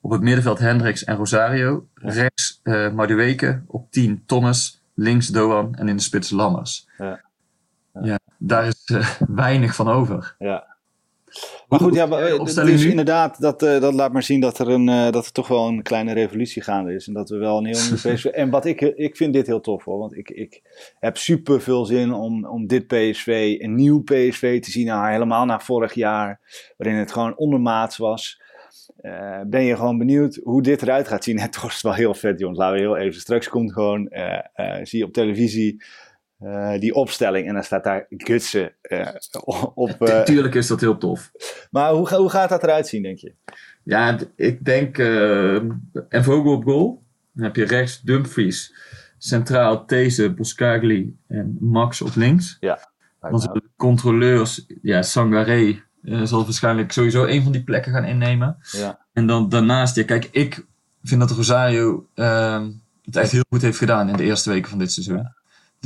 Op 0.00 0.10
het 0.10 0.20
middenveld 0.20 0.58
Hendricks 0.58 1.04
en 1.04 1.16
Rosario. 1.16 1.86
Rechts 1.94 2.60
eh 2.62 2.92
Madueke. 2.92 3.62
Op 3.66 3.90
10 3.90 4.22
Thomas. 4.26 4.82
Links 4.94 5.26
Doan 5.28 5.74
en 5.74 5.88
in 5.88 5.96
de 5.96 6.02
spits 6.02 6.30
Lammers. 6.30 6.88
Ja. 6.98 7.20
Ja, 8.02 8.18
daar 8.38 8.66
is 8.66 8.84
eh, 8.84 9.10
weinig 9.28 9.74
van 9.74 9.88
over. 9.88 10.34
Ja. 10.38 10.75
Maar 11.68 11.80
goed, 11.80 11.94
ja, 11.94 12.08
eh, 12.08 12.40
opstelling 12.40 12.72
dus 12.72 12.84
nu? 12.84 12.90
inderdaad, 12.90 13.40
dat, 13.40 13.62
eh, 13.62 13.80
dat 13.80 13.94
laat 13.94 14.12
maar 14.12 14.22
zien 14.22 14.40
dat 14.40 14.58
er, 14.58 14.68
een, 14.68 14.88
eh, 14.88 15.10
dat 15.10 15.26
er 15.26 15.32
toch 15.32 15.48
wel 15.48 15.68
een 15.68 15.82
kleine 15.82 16.12
revolutie 16.12 16.62
gaande 16.62 16.94
is. 16.94 17.06
En 17.06 17.12
dat 17.12 17.28
we 17.28 17.36
wel 17.36 17.58
een 17.58 17.66
heel 17.66 17.80
nieuw 17.88 17.96
PSV... 18.14 18.24
En 18.24 18.50
wat 18.50 18.64
ik, 18.64 18.80
ik 18.80 19.16
vind 19.16 19.32
dit 19.32 19.46
heel 19.46 19.60
tof 19.60 19.84
hoor, 19.84 19.98
want 19.98 20.16
ik, 20.16 20.30
ik 20.30 20.62
heb 21.00 21.16
super 21.16 21.60
veel 21.60 21.84
zin 21.84 22.12
om, 22.12 22.46
om 22.46 22.66
dit 22.66 22.86
PSV, 22.86 23.56
een 23.58 23.74
nieuw 23.74 24.02
PSV 24.02 24.60
te 24.60 24.70
zien. 24.70 24.86
Nou, 24.86 25.10
helemaal 25.10 25.44
na 25.44 25.60
vorig 25.60 25.92
jaar, 25.94 26.40
waarin 26.76 26.98
het 26.98 27.12
gewoon 27.12 27.36
ondermaats 27.36 27.96
was. 27.96 28.44
Eh, 28.96 29.40
ben 29.46 29.62
je 29.62 29.76
gewoon 29.76 29.98
benieuwd 29.98 30.40
hoe 30.44 30.62
dit 30.62 30.82
eruit 30.82 31.08
gaat 31.08 31.24
zien. 31.24 31.40
Het 31.46 31.82
wel 31.82 31.94
heel 31.94 32.14
vet, 32.14 32.38
jongens. 32.38 32.58
Laten 32.58 32.74
we 32.74 32.80
heel 32.80 32.96
even. 32.96 33.20
Straks 33.20 33.48
komt 33.48 33.72
gewoon, 33.72 34.08
eh, 34.08 34.38
eh, 34.54 34.84
zie 34.84 34.98
je 34.98 35.04
op 35.04 35.12
televisie 35.12 35.82
eh, 36.38 36.78
die 36.78 36.94
opstelling. 36.94 37.48
En 37.48 37.54
dan 37.54 37.62
staat 37.62 37.84
daar 37.84 38.06
Gutsen 38.10 38.72
eh, 38.82 39.08
op. 39.74 40.02
eh, 40.02 40.22
Tuurlijk 40.22 40.54
is 40.54 40.66
dat 40.66 40.80
heel 40.80 40.98
tof. 40.98 41.32
maar 41.70 41.92
hoe, 41.92 42.14
hoe 42.14 42.30
gaat 42.30 42.48
dat 42.48 42.62
eruit 42.62 42.86
zien, 42.88 43.02
denk 43.02 43.18
je? 43.18 43.34
Ja, 43.82 44.18
ik 44.36 44.64
denk. 44.64 44.98
en 44.98 46.24
Vogel 46.24 46.52
op 46.52 46.64
goal. 46.64 47.02
Dan 47.32 47.44
heb 47.44 47.56
je 47.56 47.64
rechts 47.64 48.00
Dumfries. 48.00 48.74
Centraal 49.18 49.84
These, 49.84 50.30
Boscagli 50.30 51.16
en 51.26 51.56
Max 51.60 52.02
op 52.02 52.14
links. 52.14 52.58
Dan 53.20 53.40
zullen 53.40 53.62
de 53.62 53.70
controleurs, 53.76 54.66
ja, 54.82 55.02
Sangaré 55.02 55.82
zal 56.02 56.44
waarschijnlijk 56.44 56.92
sowieso 56.92 57.24
een 57.24 57.42
van 57.42 57.52
die 57.52 57.64
plekken 57.64 57.92
gaan 57.92 58.04
innemen. 58.04 58.56
Ja. 58.70 59.06
En 59.12 59.26
dan 59.26 59.48
daarnaast, 59.48 59.96
ja, 59.96 60.04
kijk, 60.04 60.28
ik 60.30 60.66
vind 61.02 61.20
dat 61.20 61.30
Rosario 61.30 62.08
ehm, 62.14 62.70
het 63.04 63.16
echt 63.16 63.32
heel 63.32 63.44
goed 63.48 63.62
heeft 63.62 63.78
gedaan 63.78 64.08
in 64.08 64.16
de 64.16 64.24
eerste 64.24 64.50
weken 64.50 64.70
van 64.70 64.78
dit 64.78 64.92
seizoen. 64.92 65.34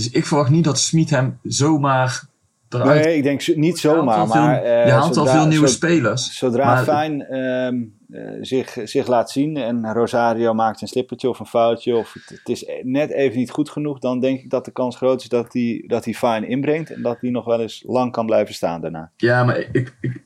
Dus 0.00 0.10
ik 0.10 0.26
verwacht 0.26 0.50
niet 0.50 0.64
dat 0.64 0.78
Smit 0.78 1.10
hem 1.10 1.38
zomaar 1.42 2.22
eruit 2.68 3.04
Nee, 3.04 3.16
ik 3.16 3.22
denk 3.22 3.46
niet 3.56 3.80
Je 3.80 3.88
haalt 3.88 3.98
zomaar, 3.98 4.16
al 4.18 4.26
veel- 4.26 4.40
maar... 4.42 4.62
eh, 4.62 4.86
je 4.86 4.92
haalt 4.92 5.16
al 5.16 5.26
veel 5.26 5.46
nieuwe 5.46 5.66
spelers. 5.66 6.38
Zodra 6.38 6.64
Maar- 6.64 6.84
Fijn 6.84 7.22
ehm, 7.26 7.82
eh, 8.10 8.36
zich, 8.40 8.76
zich 8.84 9.06
laat 9.06 9.30
zien 9.30 9.56
en 9.56 9.92
Rosario 9.92 10.54
maakt 10.54 10.80
een 10.82 10.88
slippertje 10.88 11.28
of 11.28 11.38
een 11.40 11.46
foutje... 11.46 11.96
of 11.96 12.12
het, 12.12 12.28
het 12.38 12.48
is 12.48 12.64
net 12.82 13.10
even 13.10 13.38
niet 13.38 13.50
goed 13.50 13.70
genoeg... 13.70 13.98
dan 13.98 14.20
denk 14.20 14.40
ik 14.40 14.50
dat 14.50 14.64
de 14.64 14.70
kans 14.70 14.96
groot 14.96 15.22
is 15.22 15.28
dat 15.28 15.52
hij 15.52 15.84
dat 15.86 16.04
hij 16.04 16.14
Fijn 16.14 16.48
inbrengt... 16.48 16.90
en 16.90 17.02
dat 17.02 17.20
hij 17.20 17.30
nog 17.30 17.44
wel 17.44 17.60
eens 17.60 17.84
lang 17.86 18.12
kan 18.12 18.26
blijven 18.26 18.54
staan 18.54 18.80
daarna. 18.80 19.10
Ja, 19.16 19.44
maar 19.44 19.58
ik, 19.72 19.96
ik, 20.00 20.22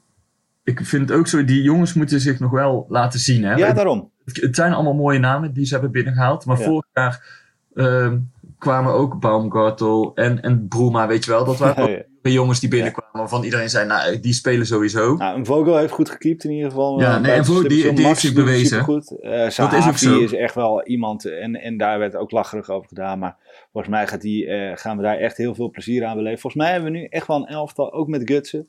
ik 0.64 0.87
vind 0.87 1.08
het 1.08 1.18
ook 1.18 1.26
zo, 1.26 1.44
die 1.44 1.62
jongens 1.62 1.92
moeten 1.94 2.20
zich 2.20 2.38
nog 2.40 2.50
wel 2.50 2.87
laten 2.88 3.20
zien. 3.20 3.44
Hè? 3.44 3.54
Ja, 3.54 3.72
daarom. 3.72 4.10
het 4.32 4.56
zijn 4.56 4.72
allemaal 4.72 4.94
mooie 4.94 5.18
namen 5.18 5.52
die 5.52 5.66
ze 5.66 5.72
hebben 5.72 5.90
binnengehaald. 5.92 6.44
Maar 6.44 6.58
Ja. 6.58 6.64
vorig 6.64 6.87
jaar 6.92 7.42
ehm, 7.74 8.18
kwamen 8.64 8.92
ook 8.92 9.20
Baumgartel 9.20 10.12
en, 10.14 10.40
en 10.42 10.68
Bruma, 10.68 11.07
weet 11.07 11.24
je 11.24 11.31
wel. 11.31 11.44
Dat 11.44 11.59
waren 11.59 11.83
ook 11.83 11.88
Ja, 11.88 11.94
ja. 11.96 12.03
de 12.22 12.33
jongens 12.33 12.61
die 12.61 12.68
binnenkwamen 12.68 13.12
waarvan 13.18 13.42
iedereen 13.44 13.70
zei, 13.70 13.87
nou, 13.87 14.20
die 14.20 14.33
spelen 14.33 14.66
sowieso. 14.66 15.16
Nou, 15.16 15.44
Vogel 15.44 15.77
heeft 15.77 15.92
goed 15.92 16.11
gekiept 16.11 16.44
in 16.44 16.50
ieder 16.50 16.70
geval. 16.70 17.00
Ja, 17.00 17.14
Eh, 17.14 17.20
nee, 17.20 17.33
en 17.33 17.44
Vogel, 17.44 17.68
die- 17.68 17.92
die 17.92 18.07
heeft 18.07 18.20
zich 18.20 18.33
bewezen. 18.33 18.66
supergoed. 18.66 19.20
Eh 19.20 19.42
ook 19.44 19.50
Sahavi 19.50 19.98
zo. 19.98 20.18
is 20.20 20.33
echt 20.33 20.55
wel 20.55 20.83
iemand, 20.87 21.24
en, 21.24 21.61
en 21.61 21.77
daar 21.77 21.98
werd 21.98 22.16
ook 22.16 22.31
lacherig 22.31 22.70
over 22.70 22.88
gedaan. 22.88 23.18
Maar 23.18 23.37
volgens 23.72 23.94
mij 23.94 24.07
gaat 24.07 24.20
die, 24.20 24.46
eh, 24.46 24.77
gaan 24.77 24.96
we 24.96 25.03
daar 25.03 25.16
echt 25.18 25.37
heel 25.37 25.55
veel 25.55 25.70
plezier 25.70 26.05
aan 26.05 26.16
beleven. 26.16 26.40
Volgens 26.40 26.62
mij 26.62 26.72
hebben 26.72 26.92
we 26.92 26.98
nu 26.98 27.05
echt 27.05 27.27
wel 27.27 27.37
een 27.37 27.46
elftal, 27.46 27.92
ook 27.92 28.09
met 28.09 28.22
Gutsen. 28.24 28.68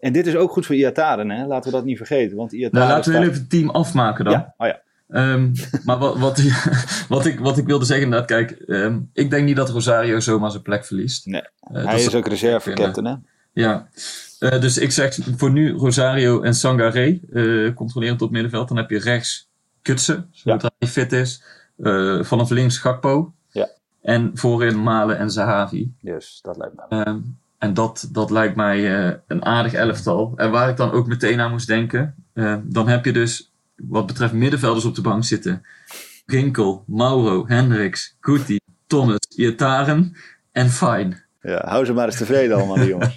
En 0.00 0.12
dit 0.12 0.26
is 0.26 0.36
ook 0.36 0.50
goed 0.50 0.66
voor 0.66 0.74
Iataren, 0.74 1.30
hè? 1.30 1.46
laten 1.46 1.70
we 1.70 1.76
dat 1.76 1.86
niet 1.86 1.96
vergeten. 1.96 2.36
Want 2.36 2.52
Iataren 2.52 2.86
Nou, 2.86 2.96
laten 2.96 3.12
we 3.12 3.16
staat- 3.18 3.28
even 3.28 3.40
het 3.42 3.50
team 3.50 3.70
afmaken 3.70 4.24
dan. 4.24 4.32
Ja, 4.34 4.54
oh 4.58 4.66
ja. 4.66 4.80
Ehm, 5.10 5.52
maar 5.84 5.98
wat, 5.98 6.18
wat, 6.18 6.42
wat, 7.08 7.26
ik, 7.26 7.38
wat 7.40 7.58
ik 7.58 7.66
wilde 7.66 7.84
zeggen 7.84 8.04
inderdaad, 8.04 8.28
kijk, 8.28 8.50
ehm, 8.50 8.98
ik 9.12 9.30
denk 9.30 9.44
niet 9.44 9.56
dat 9.56 9.70
Rosario 9.70 10.20
zomaar 10.20 10.50
zijn 10.50 10.62
plek 10.62 10.84
verliest. 10.84 11.26
Nee, 11.26 11.42
Eh, 11.60 11.84
Hij 11.84 12.02
is 12.04 12.14
ook 12.14 12.26
reserve-captain, 12.28 13.06
hè? 13.06 13.14
Ja, 13.52 13.88
Eh, 14.38 14.60
dus 14.60 14.78
ik 14.78 14.90
zeg 14.90 15.18
voor 15.36 15.50
nu 15.52 15.72
Rosario 15.72 16.42
en 16.42 16.54
Sangaré 16.54 17.20
eh 17.32 17.74
controlerend 17.74 18.22
op 18.22 18.30
middenveld. 18.30 18.68
Dan 18.68 18.76
heb 18.76 18.90
je 18.90 18.98
rechts 18.98 19.48
Kutsen, 19.82 20.28
zodra 20.30 20.70
hij 20.78 20.88
fit 20.88 21.12
is. 21.12 21.42
Vanaf 22.20 22.50
links 22.50 22.78
Gakpo. 22.78 23.32
Ja. 23.50 23.68
En 24.02 24.30
voorin 24.34 24.82
Malen 24.82 25.18
en 25.18 25.30
Zahavi. 25.30 25.92
Dus 26.00 26.38
dat 26.42 26.56
lijkt 26.56 26.74
me. 26.76 27.02
Ehm, 27.04 27.18
en 27.58 27.74
dat, 27.74 28.08
dat 28.12 28.30
lijkt 28.30 28.56
mij 28.56 28.94
een 29.26 29.44
aardig 29.44 29.72
elftal. 29.72 30.32
En 30.36 30.50
waar 30.50 30.68
ik 30.68 30.76
dan 30.76 30.90
ook 30.90 31.06
meteen 31.06 31.40
aan 31.40 31.50
moest 31.50 31.66
denken. 31.66 32.14
dan 32.62 32.88
heb 32.88 33.04
je 33.04 33.12
dus 33.12 33.49
wat 33.88 34.06
betreft 34.06 34.32
middenvelders 34.32 34.84
op 34.84 34.94
de 34.94 35.00
bank 35.00 35.24
zitten. 35.24 35.62
Rinkel, 36.26 36.84
Mauro, 36.86 37.46
Hendricks, 37.46 38.16
Guti, 38.20 38.58
Thomas, 38.86 39.18
Iataren 39.36 40.16
en 40.52 40.70
Fine. 40.70 41.22
Ja, 41.42 41.62
hou 41.66 41.84
ze 41.84 41.92
maar 41.92 42.06
eens 42.06 42.16
tevreden 42.16 42.56
allemaal, 42.56 42.76
die 42.76 42.86
jongens. 42.86 43.16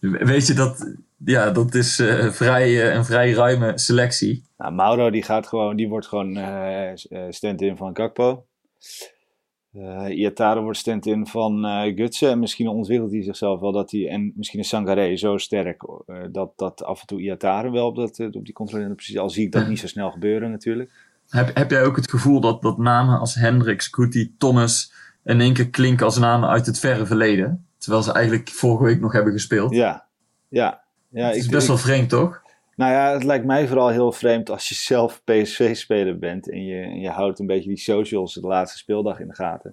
Weet 0.30 0.46
je, 0.46 0.54
dat, 0.54 0.94
ja, 1.24 1.50
dat 1.50 1.74
is 1.74 1.98
eh, 1.98 2.30
vrij, 2.30 2.82
eh, 2.82 2.94
een 2.94 3.04
vrij 3.04 3.32
ruime 3.32 3.78
selectie. 3.78 4.44
Nou, 4.56 4.72
Mauro 4.72 5.10
die 5.10 5.22
gaat 5.22 5.46
gewoon, 5.46 5.76
die 5.76 5.88
wordt 5.88 6.06
gewoon 6.06 6.36
eh, 6.36 6.90
stand-in 7.30 7.76
van 7.76 7.96
Gakpo. 7.96 8.46
Eh 9.72 10.18
Iatare 10.18 10.60
wordt 10.60 10.78
stand-in 10.78 11.26
van 11.26 11.64
eh 11.64 11.96
Gutsen. 11.96 12.30
En 12.30 12.38
misschien 12.38 12.68
ontwikkelt 12.68 13.10
hij 13.10 13.22
zichzelf 13.22 13.60
wel 13.60 13.72
dat 13.72 13.90
hij, 13.90 14.08
en 14.08 14.32
misschien 14.36 14.60
is 14.60 14.68
Sangaré 14.68 15.16
zo 15.16 15.36
sterk, 15.36 15.82
eh, 16.06 16.16
dat, 16.32 16.52
dat 16.56 16.84
af 16.84 17.00
en 17.00 17.06
toe 17.06 17.20
Iatare 17.20 17.70
wel 17.70 17.86
op, 17.86 17.96
dat, 17.96 18.20
op 18.20 18.44
die 18.44 18.52
controlerende 18.54 18.96
positie, 18.96 19.20
al 19.20 19.30
zie 19.30 19.44
ik 19.46 19.52
dat 19.52 19.68
niet 19.68 19.78
zo 19.78 19.86
snel 19.86 20.10
gebeuren 20.10 20.50
natuurlijk. 20.50 20.90
heb, 21.28 21.56
heb 21.56 21.70
jij 21.70 21.84
ook 21.84 21.96
het 21.96 22.10
gevoel 22.10 22.40
dat, 22.40 22.62
dat 22.62 22.78
namen 22.78 23.18
als 23.18 23.34
Hendricks, 23.34 23.90
Kuti, 23.90 24.34
Thomas 24.38 24.92
in 25.24 25.40
één 25.40 25.52
keer 25.52 25.70
klinken 25.70 26.04
als 26.04 26.18
namen 26.18 26.48
uit 26.48 26.66
het 26.66 26.78
verre 26.78 27.06
verleden? 27.06 27.66
Terwijl 27.78 28.02
ze 28.02 28.12
eigenlijk 28.12 28.48
vorige 28.48 28.84
week 28.84 29.00
nog 29.00 29.12
hebben 29.12 29.32
gespeeld. 29.32 29.74
Ja, 29.74 30.06
ja. 30.48 30.82
ja 31.08 31.26
het 31.26 31.36
is 31.36 31.44
ik- 31.44 31.50
best 31.50 31.62
ik- 31.62 31.68
wel 31.68 31.78
vreemd, 31.78 32.08
toch? 32.08 32.42
Nou 32.78 32.92
ja, 32.92 33.12
het 33.12 33.24
lijkt 33.24 33.44
mij 33.44 33.66
vooral 33.66 33.88
heel 33.88 34.12
vreemd 34.12 34.50
als 34.50 34.68
je 34.68 34.74
zelf 34.74 35.22
PSV-speler 35.24 36.18
bent 36.18 36.50
en 36.50 36.64
je, 36.64 36.82
en 36.82 37.00
je 37.00 37.08
houdt 37.08 37.38
een 37.38 37.46
beetje 37.46 37.68
die 37.68 37.78
socials 37.78 38.34
de 38.34 38.40
laatste 38.40 38.78
speeldag 38.78 39.20
in 39.20 39.28
de 39.28 39.34
gaten. 39.34 39.72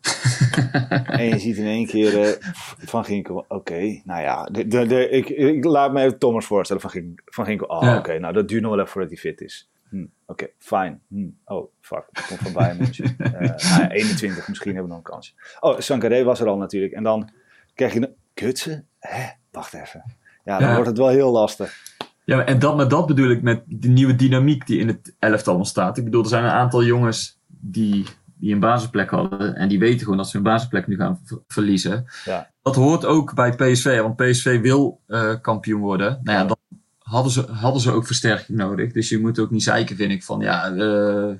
en 1.19 1.25
je 1.25 1.39
ziet 1.39 1.57
in 1.57 1.65
één 1.65 1.85
keer 1.85 2.21
eh, 2.21 2.29
Van 2.77 3.05
Ginkel, 3.05 3.45
oké, 3.47 4.01
nou 4.03 4.21
ja, 4.21 4.43
de, 4.43 4.67
de, 4.67 4.85
de- 4.85 5.09
ik, 5.09 5.29
ik 5.29 5.63
laat 5.65 5.91
me 5.93 6.01
even 6.03 6.17
Thomas 6.19 6.45
voorstellen. 6.45 6.81
Van 6.81 6.91
Ginkel, 6.91 7.23
van 7.25 7.45
Ginkel 7.45 7.67
oh 7.67 7.81
Ja. 7.83 7.97
oké, 7.97 8.19
nou 8.19 8.33
dat 8.33 8.47
duurt 8.47 8.61
nog 8.61 8.71
wel 8.71 8.79
even 8.79 8.91
voordat 8.91 9.11
hij 9.11 9.19
fit 9.19 9.41
is. 9.41 9.69
Hm, 9.89 10.05
oké, 10.25 10.47
fine. 10.57 10.97
Hm, 11.09 11.27
oh, 11.45 11.71
fuck, 11.81 12.05
komt 12.27 12.39
van 12.39 12.53
Bayern 12.53 12.77
München. 12.77 13.15
Nou 13.17 13.43
ja, 13.43 13.91
21, 13.91 14.47
misschien 14.47 14.71
hebben 14.73 14.89
we 14.91 14.95
nog 14.97 15.05
een 15.05 15.11
kansje. 15.11 15.33
Oh, 15.59 15.79
Sankaré 15.79 16.23
was 16.23 16.39
er 16.39 16.47
al 16.47 16.57
natuurlijk. 16.57 16.93
En 16.93 17.03
dan 17.03 17.29
krijg 17.73 17.93
je 17.93 18.01
een 18.01 18.15
kutsen. 18.33 18.87
Hè, 18.99 19.25
wacht 19.51 19.73
even. 19.73 20.03
Ja, 20.43 20.57
dan 20.59 20.67
Ja. 20.67 20.73
wordt 20.73 20.89
het 20.89 20.97
wel 20.97 21.07
heel 21.07 21.31
lastig. 21.31 21.84
Ja, 22.25 22.45
en 22.45 22.59
dat, 22.59 22.75
maar 22.75 22.87
dat 22.87 23.05
bedoel 23.05 23.29
ik 23.29 23.41
met 23.41 23.63
de 23.67 23.87
nieuwe 23.87 24.15
dynamiek 24.15 24.67
die 24.67 24.79
in 24.79 24.87
het 24.87 25.15
elftal 25.19 25.55
ontstaat. 25.55 25.97
Ik 25.97 26.03
bedoel, 26.03 26.23
er 26.23 26.29
zijn 26.29 26.43
een 26.43 26.49
aantal 26.49 26.83
jongens 26.83 27.39
die, 27.47 28.05
die 28.35 28.53
een 28.53 28.59
basisplek 28.59 29.09
hadden. 29.09 29.55
En 29.55 29.67
die 29.67 29.79
weten 29.79 29.99
gewoon 29.99 30.17
dat 30.17 30.29
ze 30.29 30.35
hun 30.37 30.45
basisplek 30.45 30.87
nu 30.87 30.95
gaan 30.95 31.19
ver- 31.23 31.41
verliezen. 31.47 32.05
Ja. 32.25 32.49
Dat 32.61 32.75
hoort 32.75 33.05
ook 33.05 33.33
bij 33.35 33.55
PSV, 33.55 33.99
want 34.01 34.15
PSV 34.15 34.61
wil 34.61 35.01
eh, 35.07 35.33
kampioen 35.41 35.81
worden. 35.81 36.19
Nou 36.23 36.37
ja, 36.37 36.45
dan 36.45 36.57
hadden 36.99 37.31
ze, 37.31 37.45
hadden 37.51 37.81
ze 37.81 37.91
ook 37.91 38.05
versterking 38.05 38.57
nodig. 38.57 38.91
Dus 38.91 39.09
je 39.09 39.19
moet 39.19 39.39
ook 39.39 39.51
niet 39.51 39.63
zeiken, 39.63 39.95
vind 39.95 40.11
ik, 40.11 40.23
van 40.23 40.39
ja... 40.39 40.71
eh, 40.71 41.33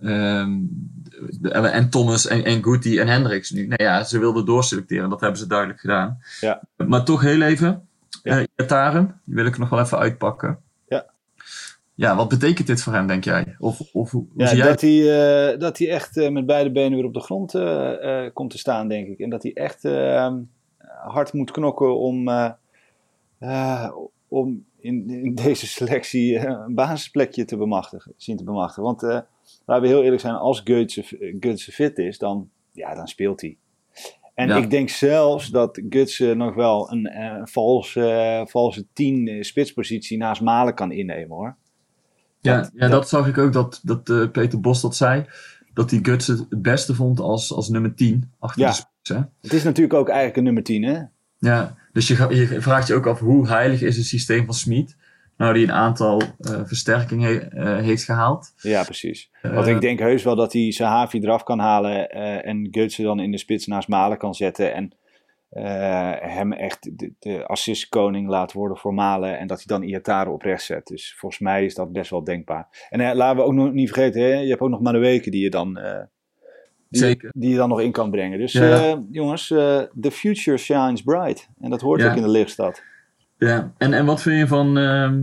ehm, 0.00 0.50
de- 1.40 1.50
en 1.50 1.90
Thomas 1.90 2.26
en, 2.26 2.44
en 2.44 2.62
Guti 2.62 2.98
en 2.98 3.08
Hendricks 3.08 3.50
nu. 3.50 3.66
Nou 3.66 3.82
ja, 3.82 4.04
ze 4.04 4.18
wilden 4.18 4.44
doorselecteren. 4.44 5.10
Dat 5.10 5.20
hebben 5.20 5.38
ze 5.38 5.46
duidelijk 5.46 5.80
gedaan. 5.80 6.18
Ja. 6.40 6.62
Maar 6.86 7.04
toch 7.04 7.20
heel 7.20 7.42
even. 7.42 7.85
Ja. 8.26 8.46
Iataren, 8.56 9.20
die 9.24 9.34
wil 9.34 9.46
ik 9.46 9.58
nog 9.58 9.68
wel 9.68 9.80
even 9.80 9.98
uitpakken. 9.98 10.58
Ja. 10.88 11.06
Ja, 11.94 12.16
wat 12.16 12.28
betekent 12.28 12.66
dit 12.66 12.82
voor 12.82 12.92
hem, 12.92 13.06
denk 13.06 13.24
jij? 13.24 13.56
Of, 13.58 13.80
of 13.92 14.10
hoe 14.10 14.26
Ja, 14.36 14.46
zie 14.46 14.56
jij 14.56 14.66
dat 14.66 14.80
hij, 14.80 15.52
eh, 15.52 15.58
dat 15.58 15.78
hij 15.78 15.90
echt 15.90 16.16
eh, 16.16 16.30
met 16.30 16.46
beide 16.46 16.70
benen 16.70 16.96
weer 16.98 17.06
op 17.06 17.14
de 17.14 17.20
grond 17.20 17.52
komt 18.32 18.50
te 18.50 18.58
staan, 18.58 18.88
denk 18.88 19.08
ik. 19.08 19.18
En 19.18 19.30
dat 19.30 19.42
hij 19.42 19.52
echt 19.52 19.84
eh, 19.84 20.34
hard 21.04 21.32
moet 21.32 21.50
knokken 21.50 21.98
om, 21.98 22.28
om 24.28 24.64
in, 24.80 25.10
in 25.10 25.34
deze 25.44 25.66
selectie 25.66 26.38
een 26.46 26.74
basisplekje 26.74 27.44
te 27.44 27.56
bemachtigen, 27.56 28.12
zien 28.16 28.36
te 28.36 28.44
bemachtigen. 28.44 28.82
Want 28.82 29.02
laten 29.64 29.82
we 29.82 29.88
heel 29.88 30.02
eerlijk 30.02 30.20
zijn, 30.20 30.34
als 30.34 30.62
Götze 31.40 31.72
fit 31.72 31.98
is, 31.98 32.18
dan, 32.18 32.48
ja, 32.72 32.94
dan 32.94 33.08
speelt 33.08 33.40
hij. 33.40 33.56
En 34.36 34.48
Ja. 34.48 34.56
ik 34.56 34.70
denk 34.70 34.88
zelfs 34.88 35.48
dat 35.48 35.80
Götze 35.88 36.36
nog 36.36 36.54
wel 36.54 36.92
een, 36.92 37.06
eh, 37.06 37.40
valse, 37.44 38.08
eh, 38.10 38.46
valse 38.46 38.86
10 38.92 39.28
eh, 39.28 39.42
spitspositie 39.42 40.18
naast 40.18 40.40
Malen 40.40 40.74
kan 40.74 40.92
innemen 40.92 41.36
hoor. 41.36 41.56
Ja, 42.40 42.56
Dat- 42.56 42.70
ja 42.74 42.80
dat- 42.80 42.90
dat, 42.90 43.08
zag 43.08 43.28
ik 43.28 43.38
ook, 43.38 43.52
dat, 43.52 43.80
dat 43.82 44.32
Peter 44.32 44.60
Bos 44.60 44.80
dat 44.80 44.96
zei. 44.96 45.24
Dat 45.74 45.90
hij 45.90 45.98
Guts 46.02 46.26
het 46.26 46.46
beste 46.62 46.94
vond 46.94 47.20
als, 47.20 47.52
als 47.52 47.68
nummer 47.68 47.94
10 47.94 48.30
achter 48.38 48.62
Ja. 48.62 48.68
de 48.68 48.74
spits. 48.74 49.08
Hè? 49.08 49.20
Het 49.40 49.52
is 49.52 49.62
natuurlijk 49.64 49.94
ook 49.94 50.06
eigenlijk 50.08 50.36
een 50.36 50.44
nummer 50.44 50.62
10 50.62 50.82
hè. 50.82 51.00
Ja, 51.38 51.74
dus 51.92 52.08
je, 52.08 52.26
je 52.30 52.60
vraagt 52.60 52.86
je 52.86 52.94
ook 52.94 53.06
af 53.06 53.18
hoe 53.20 53.48
heilig 53.48 53.82
is 53.82 53.96
het 53.96 54.06
systeem 54.06 54.44
van 54.44 54.54
Smit. 54.54 54.96
Nou, 55.36 55.54
die 55.54 55.62
een 55.62 55.72
aantal 55.72 56.20
eh, 56.38 56.60
versterkingen 56.64 57.50
eh, 57.50 57.78
heeft 57.78 58.04
gehaald. 58.04 58.52
Ja, 58.56 58.82
precies. 58.84 59.30
Eh, 59.42 59.54
Want 59.54 59.66
ik 59.66 59.80
denk 59.80 59.98
heus 59.98 60.22
wel 60.22 60.36
dat 60.36 60.52
hij 60.52 60.70
Sahavi 60.70 61.18
eraf 61.18 61.42
kan 61.42 61.58
halen 61.58 62.10
en 62.44 62.66
Götze 62.78 63.02
dan 63.02 63.20
in 63.20 63.30
de 63.30 63.38
spits 63.38 63.66
naast 63.66 63.88
Malen 63.88 64.18
kan 64.18 64.34
zetten. 64.34 64.74
En 64.74 64.92
hem 66.20 66.52
echt 66.52 66.98
de, 66.98 67.12
de 67.18 67.46
assistkoning 67.46 68.28
laat 68.28 68.52
worden 68.52 68.76
voor 68.76 68.94
Malen. 68.94 69.38
En 69.38 69.46
dat 69.46 69.56
hij 69.56 69.78
dan 69.78 69.88
Iatare 69.88 70.30
op 70.30 70.42
rechts 70.42 70.66
zet. 70.66 70.86
Dus 70.86 71.14
volgens 71.18 71.40
mij 71.40 71.64
is 71.64 71.74
dat 71.74 71.92
best 71.92 72.10
wel 72.10 72.24
denkbaar. 72.24 72.86
En 72.90 73.16
laten 73.16 73.36
we 73.36 73.42
ook 73.42 73.52
nog 73.52 73.72
niet 73.72 73.92
vergeten, 73.92 74.22
hè, 74.22 74.28
je 74.28 74.48
hebt 74.48 74.60
ook 74.60 74.70
nog 74.70 74.80
Manueke 74.80 75.30
die 75.30 75.42
je 75.42 75.50
dan... 75.50 75.74
die, 76.88 77.00
Zeker. 77.00 77.30
die 77.34 77.50
je 77.50 77.56
dan 77.56 77.68
nog 77.68 77.80
in 77.80 77.92
kan 77.92 78.10
brengen. 78.10 78.38
Dus 78.38 78.52
Ja. 78.52 79.02
jongens, 79.10 79.46
the 79.46 80.10
future 80.12 80.56
shines 80.56 81.02
bright. 81.02 81.48
En 81.60 81.70
dat 81.70 81.80
hoort 81.80 82.00
Ja. 82.00 82.10
ook 82.10 82.16
in 82.16 82.22
de 82.22 82.28
lichtstad. 82.28 82.82
Ja, 83.38 83.72
en, 83.78 83.92
en 83.92 84.04
wat 84.04 84.22
vind 84.22 84.38
je 84.38 84.46
van... 84.46 84.78
ehm, 84.78 85.22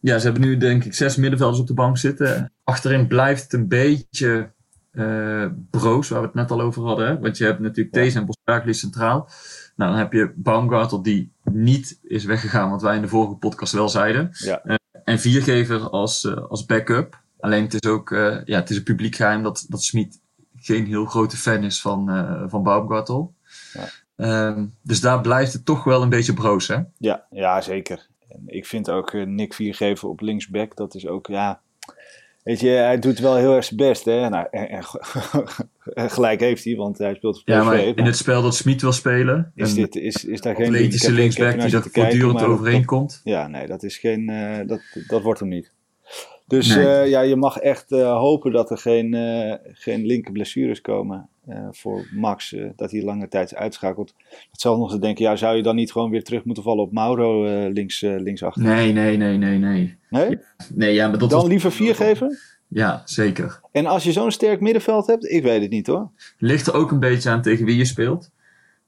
ja, 0.00 0.18
ze 0.18 0.24
hebben 0.24 0.42
nu 0.48 0.56
denk 0.56 0.84
ik 0.84 0.94
zes 0.94 1.16
middenvelders 1.16 1.60
op 1.60 1.66
de 1.66 1.74
bank 1.74 1.98
zitten. 1.98 2.52
Achterin 2.64 3.06
blijft 3.06 3.42
het 3.42 3.52
een 3.52 3.68
beetje 3.68 4.54
eh 4.92 5.46
broos, 5.70 6.08
waar 6.08 6.20
we 6.20 6.26
het 6.26 6.34
net 6.34 6.50
al 6.50 6.60
over 6.60 6.82
hadden. 6.82 7.06
Hè? 7.06 7.18
Want 7.18 7.38
je 7.38 7.44
hebt 7.44 7.58
natuurlijk 7.60 7.94
Ja. 7.94 8.00
deze 8.02 8.18
en 8.18 8.26
Bosbergli 8.26 8.74
centraal. 8.74 9.28
Nou, 9.76 9.90
dan 9.90 10.00
heb 10.00 10.12
je 10.12 10.32
Baumgartel 10.36 11.02
die 11.02 11.32
niet 11.52 11.98
is 12.02 12.24
weggegaan, 12.24 12.70
wat 12.70 12.82
wij 12.82 12.96
in 12.96 13.02
de 13.02 13.08
vorige 13.08 13.34
podcast 13.34 13.72
wel 13.72 13.88
zeiden. 13.88 14.30
Ja. 14.32 14.62
Eh, 14.64 14.74
en 15.04 15.18
Viergever 15.18 15.80
als, 15.90 16.24
eh, 16.24 16.36
als 16.36 16.64
backup. 16.66 17.20
Alleen 17.40 17.62
het 17.62 17.74
is 17.84 17.90
ook 17.90 18.10
ja, 18.44 18.58
het 18.58 18.70
is 18.70 18.76
een 18.76 18.82
publiek 18.82 19.14
geheim 19.14 19.42
dat, 19.42 19.64
dat 19.68 19.82
Smit 19.82 20.20
geen 20.56 20.86
heel 20.86 21.04
grote 21.04 21.36
fan 21.36 21.64
is 21.64 21.80
van, 21.80 22.06
van 22.50 22.62
Baumgartel. 22.62 23.34
Ja. 23.72 23.88
Ehm, 24.16 24.64
dus 24.82 25.00
daar 25.00 25.20
blijft 25.20 25.52
het 25.52 25.64
toch 25.64 25.84
wel 25.84 26.02
een 26.02 26.08
beetje 26.08 26.34
broos, 26.34 26.68
hè? 26.68 26.76
Ja, 26.98 27.26
ja 27.30 27.60
zeker. 27.60 28.06
En 28.28 28.42
ik 28.46 28.66
vind 28.66 28.90
ook 28.90 29.12
eh, 29.12 29.26
Nick 29.26 29.54
Viergever 29.54 30.08
op 30.08 30.20
linksback, 30.20 30.76
dat 30.76 30.94
is 30.94 31.06
ook, 31.06 31.26
ja... 31.26 31.60
Weet 32.42 32.60
je, 32.60 32.68
hij 32.68 32.98
doet 32.98 33.18
wel 33.18 33.36
heel 33.36 33.54
erg 33.54 33.64
zijn 33.64 33.76
best, 33.76 34.04
hè. 34.04 34.28
Nou, 34.28 34.46
en, 34.50 34.68
en 34.68 34.84
en 35.94 36.10
gelijk 36.16 36.40
heeft 36.40 36.64
hij, 36.64 36.74
want 36.76 36.98
hij 36.98 37.14
speelt 37.14 37.42
Ja, 37.44 37.62
maar 37.62 37.78
in 37.78 38.04
het 38.04 38.16
spel 38.16 38.42
dat 38.42 38.54
Smit 38.54 38.82
wil 38.82 38.92
spelen, 38.92 39.52
is, 39.54 39.74
dit, 39.74 39.96
is, 39.96 40.24
is 40.24 40.40
daar 40.40 40.54
geen... 40.54 40.66
atletische 40.66 41.12
linksback 41.12 41.60
die 41.60 41.70
kijken, 41.70 41.90
voortdurend 41.92 42.32
maar 42.32 42.48
overheen 42.48 42.76
dat- 42.76 42.84
komt. 42.84 43.20
Ja, 43.24 43.46
nee, 43.48 43.66
dat 43.66 43.82
is 43.82 43.98
geen... 43.98 44.28
eh, 44.28 44.66
dat, 44.66 44.80
dat 45.06 45.22
wordt 45.22 45.40
hem 45.40 45.48
niet. 45.48 45.72
Dus 46.46 46.74
Nee. 46.74 46.86
eh, 46.86 47.08
ja, 47.08 47.20
je 47.20 47.36
mag 47.36 47.56
echt 47.56 47.92
eh, 47.92 48.18
hopen 48.18 48.52
dat 48.52 48.70
er 48.70 48.78
geen, 48.78 49.14
eh, 49.14 49.54
geen 49.62 50.06
linker 50.06 50.32
blessures 50.32 50.80
komen 50.80 51.28
voor 51.70 52.06
Max. 52.12 52.54
dat 52.76 52.90
hij 52.90 53.02
lange 53.02 53.28
tijd. 53.28 53.50
Dat 53.58 54.14
zal 54.50 54.78
nog 54.78 54.90
eens 54.92 55.00
denken, 55.00 55.24
ja, 55.24 55.36
zou 55.36 55.56
je 55.56 55.62
dan 55.62 55.76
niet 55.76 55.92
gewoon 55.92 56.10
weer 56.10 56.24
terug 56.24 56.44
moeten 56.44 56.62
vallen 56.62 56.84
op 56.84 56.92
Mauro 56.92 57.44
links, 57.68 58.00
linksachter? 58.00 58.62
Nee, 58.62 58.92
nee, 58.92 59.16
nee, 59.16 59.36
nee, 59.36 59.58
nee. 59.58 59.98
Nee? 60.10 60.38
Nee, 60.74 60.94
ja, 60.94 61.08
maar 61.08 61.18
dat 61.18 61.30
Dan 61.30 61.40
was... 61.40 61.48
liever 61.48 61.72
vier 61.72 61.94
geven? 61.94 62.38
Ja, 62.68 63.02
zeker. 63.04 63.60
En 63.72 63.86
als 63.86 64.04
je 64.04 64.12
zo'n 64.12 64.30
sterk 64.30 64.60
middenveld 64.60 65.06
hebt, 65.06 65.30
ik 65.30 65.42
weet 65.42 65.62
het 65.62 65.70
niet 65.70 65.86
hoor. 65.86 66.10
Ligt 66.38 66.66
er 66.66 66.74
ook 66.74 66.90
een 66.90 67.00
beetje 67.00 67.30
aan 67.30 67.42
tegen 67.42 67.64
wie 67.64 67.76
je 67.76 67.84
speelt. 67.84 68.30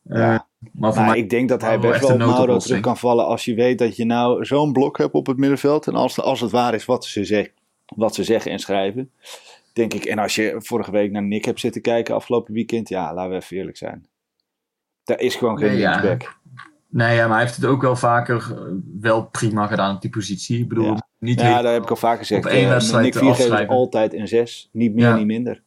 Ja. 0.02 0.47
Maar 0.72 1.16
ik 1.16 1.30
denk 1.30 1.48
dat 1.48 1.62
hij 1.62 1.78
best 1.78 2.00
wel 2.00 2.10
op 2.10 2.18
Mauro 2.18 2.58
terug 2.58 2.80
kan 2.80 2.96
vallen 2.96 3.26
als 3.26 3.44
je 3.44 3.54
weet 3.54 3.78
dat 3.78 3.96
je 3.96 4.04
nou 4.04 4.44
zo'n 4.44 4.72
blok 4.72 4.98
hebt 4.98 5.14
op 5.14 5.26
het 5.26 5.36
middenveld. 5.36 5.86
En 5.86 5.94
als, 5.94 6.20
als 6.20 6.40
het 6.40 6.50
waar 6.50 6.74
is 6.74 6.84
wat 6.84 7.04
ze, 7.04 7.24
zeg, 7.24 7.48
wat 7.86 8.14
ze 8.14 8.24
zeggen 8.24 8.50
en 8.50 8.58
schrijven, 8.58 9.10
denk 9.72 9.94
ik. 9.94 10.04
En 10.04 10.18
als 10.18 10.34
je 10.34 10.54
vorige 10.58 10.90
week 10.90 11.10
naar 11.10 11.22
Nick 11.22 11.44
hebt 11.44 11.60
zitten 11.60 11.82
kijken 11.82 12.14
afgelopen 12.14 12.54
weekend, 12.54 12.88
ja, 12.88 13.14
laten 13.14 13.30
we 13.30 13.36
even 13.36 13.56
eerlijk 13.56 13.76
zijn. 13.76 14.06
Daar 15.04 15.20
is 15.20 15.34
gewoon 15.36 15.58
geen 15.58 15.68
Nee, 15.68 15.78
ja. 15.78 16.16
Nee, 16.90 17.14
ja, 17.16 17.26
maar 17.26 17.36
hij 17.36 17.44
heeft 17.46 17.56
het 17.56 17.64
ook 17.64 17.82
wel 17.82 17.96
vaker 17.96 18.46
eh, 18.50 18.58
wel 19.00 19.24
prima 19.26 19.66
gedaan 19.66 19.94
op 19.94 20.00
die 20.00 20.10
positie. 20.10 20.58
Ik 20.60 20.68
bedoel, 20.68 20.84
Ja. 20.84 21.06
niet 21.18 21.40
Ja, 21.40 21.62
dat 21.62 21.72
heb 21.72 21.82
ik 21.82 21.90
al 21.90 21.96
vaker 21.96 22.18
gezegd. 22.18 22.44
op 22.44 22.50
één 22.50 22.64
Eh, 22.64 22.70
wedstrijd 22.70 23.04
Nick 23.04 23.14
Viergever 23.14 23.66
altijd 23.66 24.14
een 24.14 24.28
zes. 24.28 24.68
Niet 24.72 24.94
meer, 24.94 25.04
Ja. 25.04 25.16
niet 25.16 25.26
minder. 25.26 25.62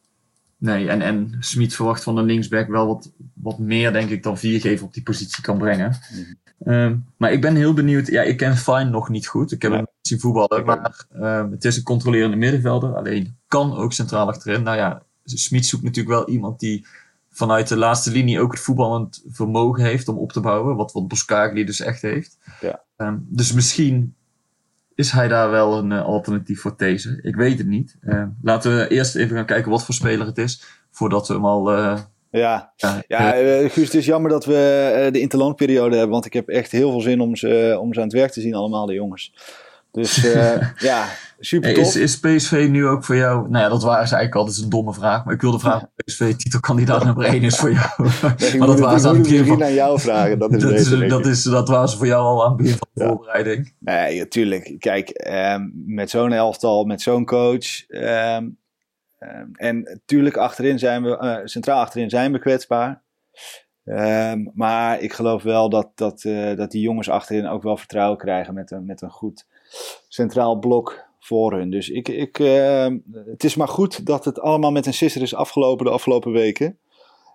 Nee, 0.62 0.88
en, 0.88 1.02
en 1.02 1.36
Smit 1.40 1.74
verwacht 1.74 2.02
van 2.02 2.14
de 2.14 2.22
linksback 2.22 2.68
wel 2.68 2.86
wat, 2.86 3.12
wat 3.34 3.58
meer, 3.58 3.92
denk 3.92 4.10
ik, 4.10 4.22
dan 4.22 4.38
Viergever 4.38 4.86
op 4.86 4.94
die 4.94 5.02
positie 5.02 5.42
kan 5.42 5.58
brengen. 5.58 5.98
Mhm. 6.10 6.70
Ehm, 6.70 6.96
maar 7.16 7.32
ik 7.32 7.40
ben 7.40 7.56
heel 7.56 7.72
benieuwd. 7.74 8.06
Ja, 8.06 8.22
ik 8.22 8.36
ken 8.36 8.56
Fine 8.56 8.84
nog 8.84 9.08
niet 9.08 9.26
goed. 9.26 9.52
Ik 9.52 9.62
heb 9.62 9.70
Nee. 9.70 9.80
hem 9.80 9.88
niet 9.96 10.06
zien 10.06 10.20
voetballen. 10.20 10.64
Maar 10.64 11.06
ehm, 11.12 11.50
het 11.50 11.64
is 11.64 11.76
een 11.76 11.82
controlerende 11.82 12.36
middenvelder. 12.36 12.94
Alleen 12.94 13.36
kan 13.48 13.76
ook 13.76 13.92
centraal 13.92 14.28
achterin. 14.28 14.62
Nou 14.62 14.76
ja, 14.76 15.02
Smit 15.24 15.66
zoekt 15.66 15.82
natuurlijk 15.82 16.14
wel 16.14 16.28
iemand 16.28 16.60
die 16.60 16.86
vanuit 17.30 17.68
de 17.68 17.76
laatste 17.76 18.10
linie 18.10 18.40
ook 18.40 18.52
het 18.52 18.60
voetballend 18.60 19.22
vermogen 19.26 19.84
heeft 19.84 20.08
om 20.08 20.16
op 20.16 20.32
te 20.32 20.40
bouwen. 20.40 20.76
Wat, 20.76 20.92
wat 20.92 21.08
Boskagli 21.08 21.64
dus 21.64 21.80
echt 21.80 22.02
heeft. 22.02 22.38
Ja. 22.60 22.82
Ehm, 22.96 23.16
dus 23.20 23.52
misschien 23.52 24.14
is 24.94 25.10
hij 25.10 25.28
daar 25.28 25.50
wel 25.50 25.78
een 25.78 25.92
eh, 25.92 26.04
alternatief 26.04 26.60
voor 26.60 26.74
deze. 26.76 27.18
Ik 27.22 27.36
weet 27.36 27.58
het 27.58 27.66
niet. 27.66 27.96
Ehm, 28.02 28.28
laten 28.42 28.76
we 28.76 28.88
eerst 28.88 29.16
even 29.16 29.36
gaan 29.36 29.46
kijken 29.46 29.70
wat 29.70 29.84
voor 29.84 29.94
speler 29.94 30.26
het 30.26 30.38
is. 30.38 30.62
Voordat 30.90 31.28
we 31.28 31.34
hem 31.34 31.44
al... 31.46 31.72
eh, 31.72 31.98
Ja, 32.30 32.72
ja, 33.08 33.34
eh, 33.34 33.64
eh, 33.64 33.70
Guus, 33.70 33.84
het 33.84 33.94
is 33.94 34.06
jammer 34.06 34.30
dat 34.30 34.44
we 34.44 34.54
eh, 35.06 35.12
de 35.12 35.20
interlandperiode 35.20 35.94
hebben. 35.94 36.12
Want 36.12 36.26
ik 36.26 36.32
heb 36.32 36.48
echt 36.48 36.72
heel 36.72 36.90
veel 36.90 37.00
zin 37.00 37.20
om 37.20 37.36
ze, 37.36 37.76
om 37.80 37.94
ze 37.94 38.00
aan 38.00 38.06
het 38.06 38.14
werk 38.16 38.30
te 38.32 38.40
zien, 38.40 38.54
allemaal 38.54 38.86
de 38.86 38.94
jongens. 38.94 39.34
Dus 39.92 40.24
eh, 40.24 40.72
ja, 40.90 41.06
super 41.38 41.74
tof. 41.74 41.84
is, 41.84 41.96
is 41.96 42.18
PSV 42.20 42.66
nu 42.70 42.86
ook 42.86 43.04
voor 43.04 43.16
jou... 43.16 43.50
Nou 43.50 43.64
ja, 43.64 43.68
dat 43.70 43.82
waren 43.82 44.08
ze 44.08 44.14
eigenlijk 44.14 44.46
altijd 44.46 44.64
een 44.64 44.70
domme 44.70 44.92
vraag. 44.94 45.24
Maar 45.24 45.34
ik 45.34 45.40
wilde 45.40 45.58
vragen 45.58 45.82
of 45.96 46.04
PSV 46.04 46.34
titelkandidaat 46.34 47.04
nummer 47.04 47.24
1 47.24 47.42
is 47.42 47.56
voor 47.56 47.72
jou. 47.72 47.88
Nee, 48.38 48.58
maar 48.58 48.66
dat 48.66 48.80
waren 48.80 49.00
ze 49.00 49.08
aan 49.08 49.14
het 49.14 49.22
begin 49.22 49.46
van... 49.46 49.62
aan 49.64 49.72
jou 49.74 50.00
vragen. 50.00 50.38
Dat 50.38 50.52
is 50.54 50.62
Dat, 50.62 50.72
is, 50.72 50.88
beter, 50.90 51.08
dat, 51.08 51.20
ik. 51.20 51.26
is, 51.26 51.42
dat 51.42 51.68
waren 51.68 51.88
ze 51.88 51.96
voor 51.96 52.06
jou 52.06 52.22
al 52.22 52.42
aan 52.44 52.48
het 52.48 52.56
begin 52.56 52.76
van 52.76 52.88
de 52.92 53.02
Ja. 53.02 53.08
voorbereiding. 53.08 53.74
Nee, 53.78 54.18
natuurlijk. 54.18 54.74
Kijk, 54.78 55.08
ehm, 55.08 55.68
met 55.72 56.10
zo'n 56.10 56.32
elftal, 56.32 56.84
met 56.84 57.00
zo'n 57.02 57.24
coach. 57.24 57.86
ehm, 57.88 58.48
Ehm, 59.22 59.46
en 59.52 59.82
natuurlijk 59.82 60.36
achterin 60.36 60.78
zijn 60.78 61.02
we, 61.02 61.16
eh, 61.18 61.36
centraal 61.44 61.80
achterin 61.80 62.10
zijn 62.10 62.32
we 62.32 62.38
kwetsbaar. 62.38 63.02
Maar 64.54 65.00
ik 65.00 65.12
geloof 65.12 65.42
wel 65.42 65.68
dat, 65.70 65.90
dat, 65.94 66.24
eh, 66.24 66.56
dat 66.56 66.70
die 66.70 66.80
jongens 66.82 67.10
achterin 67.10 67.46
ook 67.46 67.62
wel 67.62 67.76
vertrouwen 67.76 68.18
krijgen 68.18 68.54
met 68.54 68.70
een, 68.70 68.86
met 68.86 69.02
een 69.02 69.10
goed 69.10 69.46
centraal 70.08 70.58
blok 70.58 71.04
voor 71.20 71.52
hun. 71.52 71.70
Dus 71.70 71.88
ik, 71.88 72.08
ik, 72.08 72.38
ehm, 72.38 72.98
het 73.26 73.44
is 73.44 73.54
maar 73.54 73.68
goed 73.68 74.06
dat 74.06 74.24
het 74.24 74.40
allemaal 74.40 74.72
met 74.72 74.86
een 74.86 74.94
sisser 74.94 75.22
is 75.22 75.34
afgelopen 75.34 75.84
de 75.84 75.92
afgelopen 75.92 76.32
weken. 76.32 76.78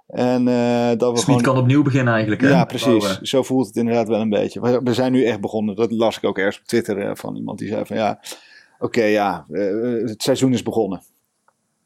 En 0.07 0.47
eh, 0.47 0.97
dat 0.97 1.17
we 1.17 1.23
gewoon... 1.23 1.41
kan 1.41 1.57
opnieuw 1.57 1.83
beginnen 1.83 2.13
eigenlijk. 2.13 2.41
Hè? 2.41 2.49
Ja, 2.49 2.65
precies. 2.65 2.97
Bouwen. 2.97 3.27
Zo 3.27 3.43
voelt 3.43 3.67
het 3.67 3.75
inderdaad 3.75 4.07
wel 4.07 4.21
een 4.21 4.29
beetje. 4.29 4.61
We, 4.61 4.81
we 4.83 4.93
zijn 4.93 5.11
nu 5.11 5.25
echt 5.25 5.41
begonnen. 5.41 5.75
Dat 5.75 5.91
las 5.91 6.17
ik 6.17 6.23
ook 6.23 6.37
ergens 6.37 6.59
op 6.59 6.65
Twitter 6.65 7.01
eh, 7.01 7.15
van 7.15 7.35
iemand 7.35 7.59
die 7.59 7.67
zei 7.67 7.85
van 7.85 7.95
ja, 7.95 8.19
oké 8.79 9.03
ja, 9.03 9.45
eh, 9.51 10.07
het 10.09 10.23
seizoen 10.23 10.53
is 10.53 10.63
begonnen. 10.63 11.01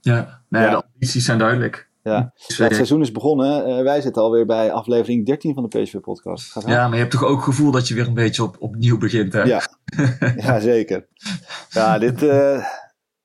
Ja, 0.02 0.42
nee, 0.48 0.64
Ja. 0.64 0.70
de 0.70 0.84
ambities 0.84 1.26
zijn 1.26 1.38
duidelijk. 1.38 1.90
Ja. 2.04 2.34
Dus, 2.48 2.58
Ja, 2.58 2.64
het 2.64 2.72
eh, 2.72 2.78
seizoen 2.78 3.02
is 3.02 3.12
begonnen. 3.12 3.66
Eh, 3.66 3.84
wij 3.84 4.02
zitten 4.02 4.22
alweer 4.22 4.46
bij 4.46 4.72
aflevering 4.72 5.26
13 5.26 5.54
van 5.54 5.68
de 5.70 5.82
PSV-podcast. 5.82 6.62
Ja, 6.66 6.84
maar 6.84 6.94
je 6.94 7.00
hebt 7.00 7.12
toch 7.12 7.24
ook 7.24 7.36
het 7.36 7.46
gevoel 7.46 7.72
dat 7.72 7.88
je 7.88 7.94
weer 7.94 8.08
een 8.08 8.14
beetje 8.14 8.44
op, 8.44 8.56
opnieuw 8.60 8.98
begint, 8.98 9.34
hè? 9.34 9.42
Ja. 9.42 9.62
ja, 10.46 10.60
zeker. 10.60 11.08
Ja, 11.70 12.00
dit 12.00 12.24
eh, 12.24 12.66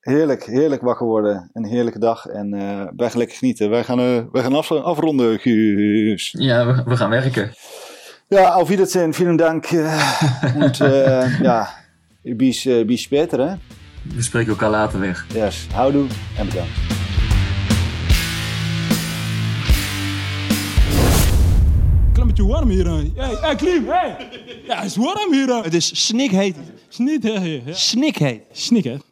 heerlijk, 0.06 0.44
heerlijk 0.44 0.82
wakker 0.82 1.06
worden. 1.06 1.50
Een 1.52 1.64
heerlijke 1.64 1.98
dag. 1.98 2.26
En 2.26 2.54
eh, 2.54 2.86
wij 2.96 3.08
gaan 3.10 3.18
lekker 3.18 3.36
genieten. 3.36 3.70
Wij 3.70 3.84
gaan, 3.84 3.98
eh, 3.98 4.22
wij 4.32 4.42
gaan 4.42 4.54
af, 4.54 4.72
afronden, 4.72 5.38
Guus. 5.38 6.34
Ja, 6.38 6.66
we, 6.66 6.82
we 6.84 6.96
gaan 6.96 7.10
werken. 7.10 7.52
Ja, 8.28 8.48
auf 8.48 8.68
Wiedersehen. 8.68 9.14
Vielen 9.14 9.36
Dank. 9.36 9.70
und, 10.62 10.80
eh, 10.80 11.40
ja, 11.40 11.68
bis, 12.22 12.68
bis 12.86 13.02
später, 13.02 13.48
hè. 13.48 13.54
We 14.14 14.22
spreken 14.22 14.50
elkaar 14.50 14.70
later 14.70 15.00
weer. 15.00 15.24
Yes, 15.34 15.66
houdoe 15.72 16.06
en 16.38 16.46
bedankt. 16.46 16.95
Klimmetje 22.36 22.44
warm 22.44 22.68
hier. 22.68 23.12
Hey, 23.24 23.36
hey, 23.40 23.54
Klim, 23.54 23.88
hey. 23.88 24.16
Ja, 24.66 24.76
het 24.76 24.84
is 24.84 24.96
warm 24.96 25.32
hier. 25.32 25.62
Het 25.62 25.74
is 25.74 26.06
snikheet. 26.06 26.56
Snit, 26.88 27.22
hè. 27.22 27.38
hè. 27.38 27.60
Snikheet. 27.72 28.42
Snik, 28.52 28.84
hè. 28.84 28.96